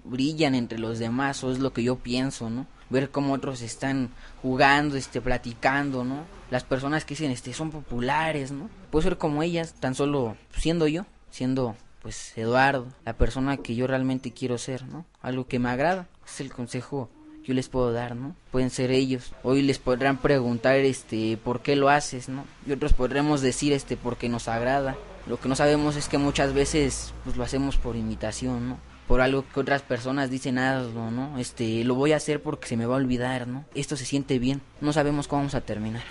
brillan 0.05 0.55
entre 0.55 0.79
los 0.79 0.99
demás, 0.99 1.43
o 1.43 1.51
es 1.51 1.59
lo 1.59 1.73
que 1.73 1.83
yo 1.83 1.97
pienso, 1.97 2.49
¿no? 2.49 2.67
Ver 2.89 3.09
cómo 3.09 3.33
otros 3.33 3.61
están 3.61 4.09
jugando, 4.41 4.95
este, 4.95 5.21
platicando, 5.21 6.03
¿no? 6.03 6.23
Las 6.51 6.63
personas 6.63 7.05
que 7.05 7.15
dicen, 7.15 7.31
este, 7.31 7.53
son 7.53 7.71
populares, 7.71 8.51
¿no? 8.51 8.69
Puedo 8.91 9.03
ser 9.03 9.17
como 9.17 9.43
ellas, 9.43 9.73
tan 9.79 9.95
solo 9.95 10.37
siendo 10.55 10.87
yo, 10.87 11.05
siendo, 11.31 11.75
pues, 12.01 12.37
Eduardo, 12.37 12.87
la 13.03 13.13
persona 13.13 13.57
que 13.57 13.75
yo 13.75 13.87
realmente 13.87 14.31
quiero 14.31 14.57
ser, 14.57 14.83
¿no? 14.85 15.05
Algo 15.21 15.47
que 15.47 15.59
me 15.59 15.69
agrada, 15.69 16.07
es 16.25 16.39
el 16.41 16.51
consejo 16.51 17.09
yo 17.45 17.53
les 17.53 17.69
puedo 17.69 17.93
dar, 17.93 18.15
¿no? 18.15 18.35
Pueden 18.51 18.71
ser 18.71 18.89
ellos. 18.89 19.33
Hoy 19.43 19.61
les 19.61 19.77
podrán 19.77 20.17
preguntar, 20.17 20.77
este, 20.77 21.37
¿por 21.37 21.61
qué 21.61 21.75
lo 21.75 21.89
haces, 21.89 22.27
no? 22.27 22.43
Y 22.65 22.71
otros 22.71 22.93
podremos 22.93 23.41
decir, 23.41 23.71
este, 23.71 23.97
porque 23.97 24.29
nos 24.29 24.47
agrada. 24.47 24.95
Lo 25.27 25.39
que 25.39 25.47
no 25.47 25.55
sabemos 25.55 25.95
es 25.95 26.09
que 26.09 26.17
muchas 26.17 26.53
veces, 26.53 27.13
pues 27.23 27.37
lo 27.37 27.43
hacemos 27.43 27.77
por 27.77 27.95
imitación, 27.95 28.69
¿no? 28.69 28.77
Por 29.07 29.21
algo 29.21 29.45
que 29.53 29.59
otras 29.59 29.81
personas 29.81 30.29
dicen 30.29 30.57
algo, 30.57 31.11
¿no? 31.11 31.37
Este, 31.37 31.83
lo 31.83 31.95
voy 31.95 32.13
a 32.13 32.17
hacer 32.17 32.41
porque 32.41 32.67
se 32.67 32.77
me 32.77 32.85
va 32.85 32.95
a 32.95 32.97
olvidar, 32.97 33.47
¿no? 33.47 33.65
Esto 33.75 33.95
se 33.95 34.05
siente 34.05 34.39
bien. 34.39 34.61
No 34.81 34.93
sabemos 34.93 35.27
cómo 35.27 35.41
vamos 35.41 35.55
a 35.55 35.61
terminar. 35.61 36.03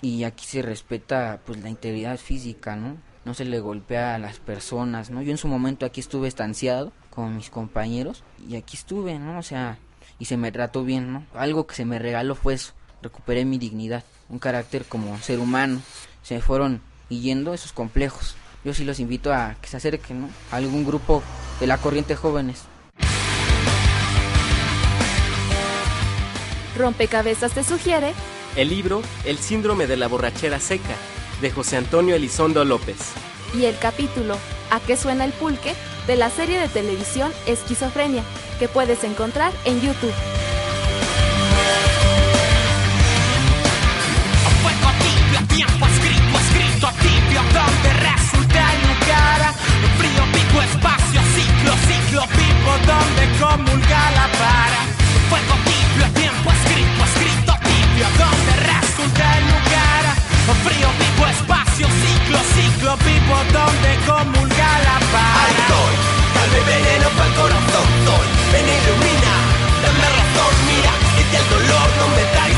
Y 0.00 0.24
aquí 0.24 0.46
se 0.46 0.62
respeta, 0.62 1.40
pues, 1.44 1.60
la 1.60 1.68
integridad 1.68 2.16
física, 2.18 2.76
¿no? 2.76 2.96
No 3.24 3.34
se 3.34 3.44
le 3.44 3.60
golpea 3.60 4.14
a 4.14 4.18
las 4.18 4.38
personas, 4.38 5.10
¿no? 5.10 5.20
Yo 5.20 5.30
en 5.30 5.38
su 5.38 5.48
momento 5.48 5.84
aquí 5.84 6.00
estuve 6.00 6.28
estanciado 6.28 6.92
con 7.10 7.36
mis 7.36 7.50
compañeros 7.50 8.22
y 8.48 8.56
aquí 8.56 8.76
estuve, 8.76 9.18
¿no? 9.18 9.38
O 9.38 9.42
sea, 9.42 9.76
y 10.18 10.24
se 10.24 10.36
me 10.36 10.52
trató 10.52 10.84
bien, 10.84 11.12
¿no? 11.12 11.26
Algo 11.34 11.66
que 11.66 11.74
se 11.74 11.84
me 11.84 11.98
regaló 11.98 12.34
fue 12.34 12.54
eso, 12.54 12.72
recuperé 13.02 13.44
mi 13.44 13.58
dignidad, 13.58 14.04
un 14.28 14.38
carácter 14.38 14.84
como 14.84 15.18
ser 15.18 15.40
humano, 15.40 15.80
se 16.22 16.40
fueron 16.40 16.80
yendo 17.08 17.54
esos 17.54 17.72
complejos. 17.72 18.36
Yo 18.68 18.74
sí 18.74 18.84
los 18.84 19.00
invito 19.00 19.32
a 19.32 19.54
que 19.62 19.66
se 19.66 19.78
acerquen, 19.78 20.20
¿no? 20.20 20.28
A 20.52 20.56
algún 20.56 20.84
grupo 20.84 21.22
de 21.58 21.66
la 21.66 21.78
corriente 21.78 22.14
jóvenes. 22.14 22.64
Rompecabezas 26.76 27.52
te 27.52 27.64
sugiere 27.64 28.12
El 28.56 28.68
libro 28.68 29.02
El 29.24 29.38
síndrome 29.38 29.86
de 29.86 29.96
la 29.96 30.06
borrachera 30.06 30.60
seca, 30.60 30.94
de 31.40 31.50
José 31.50 31.78
Antonio 31.78 32.14
Elizondo 32.14 32.62
López. 32.66 32.98
y 33.54 33.64
el 33.64 33.78
capítulo 33.78 34.36
¿A 34.70 34.80
qué 34.80 34.98
suena 34.98 35.24
el 35.24 35.32
pulque? 35.32 35.72
de 36.06 36.16
la 36.16 36.28
serie 36.28 36.58
de 36.60 36.68
televisión 36.68 37.32
Esquizofrenia, 37.46 38.22
que 38.58 38.68
puedes 38.68 39.02
encontrar 39.02 39.50
en 39.64 39.80
YouTube. 39.80 40.12
Fuego 44.62 44.90
tibio, 45.00 45.46
tiempo 45.56 45.86
escrito, 45.86 46.38
escrito 46.38 46.88
tibio, 47.02 47.40
Frío, 49.98 50.22
pico, 50.32 50.62
espacio, 50.62 51.20
ciclo, 51.34 51.72
ciclo, 51.88 52.22
vivo, 52.34 52.72
donde 52.86 53.24
comulga 53.38 54.02
la 54.18 54.26
vara. 54.42 54.80
Fuego 55.30 55.54
tibio, 55.68 56.06
tiempo 56.14 56.50
escrito, 56.50 57.00
escrito 57.04 57.52
tibio, 57.62 58.06
donde 58.18 58.52
resulta 58.72 59.24
el 59.38 59.44
lugar. 59.54 60.04
Frío, 60.64 60.88
pico, 60.98 61.26
espacio, 61.28 61.86
ciclo, 61.86 62.38
ciclo, 62.54 62.96
vivo, 63.06 63.36
donde 63.52 63.90
comulga 64.06 64.70
la 64.86 64.96
vara. 65.14 65.38
Ahí 65.46 65.54
estoy, 65.62 65.94
calme 66.34 66.60
veneno 66.66 67.08
para 67.14 67.28
el 67.28 67.34
corazón, 67.38 67.86
soy, 68.06 68.26
ven 68.52 68.66
ilumina, 68.66 69.34
dame 69.82 70.06
razón, 70.18 70.52
mira, 70.66 70.92
este 71.20 71.36
el 71.38 71.46
dolor 71.54 71.88
no 71.98 72.06
me 72.16 72.24
da 72.34 72.57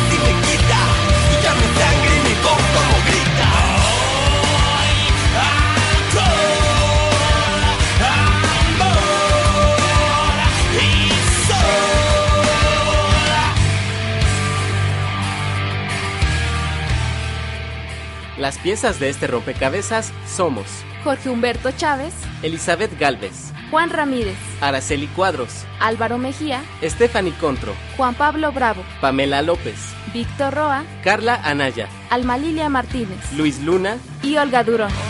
Las 18.40 18.56
piezas 18.56 18.98
de 18.98 19.10
este 19.10 19.26
rompecabezas 19.26 20.14
somos 20.26 20.64
Jorge 21.04 21.28
Humberto 21.28 21.72
Chávez, 21.72 22.14
Elizabeth 22.42 22.98
Galvez, 22.98 23.52
Juan 23.70 23.90
Ramírez, 23.90 24.38
Araceli 24.62 25.08
Cuadros, 25.08 25.66
Álvaro 25.78 26.16
Mejía, 26.16 26.62
Stephanie 26.82 27.34
Contro, 27.38 27.74
Juan 27.98 28.14
Pablo 28.14 28.50
Bravo, 28.50 28.82
Pamela 29.02 29.42
López, 29.42 29.76
Víctor 30.14 30.54
Roa, 30.54 30.84
Carla 31.04 31.34
Anaya, 31.44 31.86
Alma 32.08 32.38
Lilia 32.38 32.70
Martínez 32.70 33.30
Luis 33.36 33.60
Luna, 33.62 33.98
y 34.22 34.38
Olga 34.38 34.64
Durón. 34.64 35.09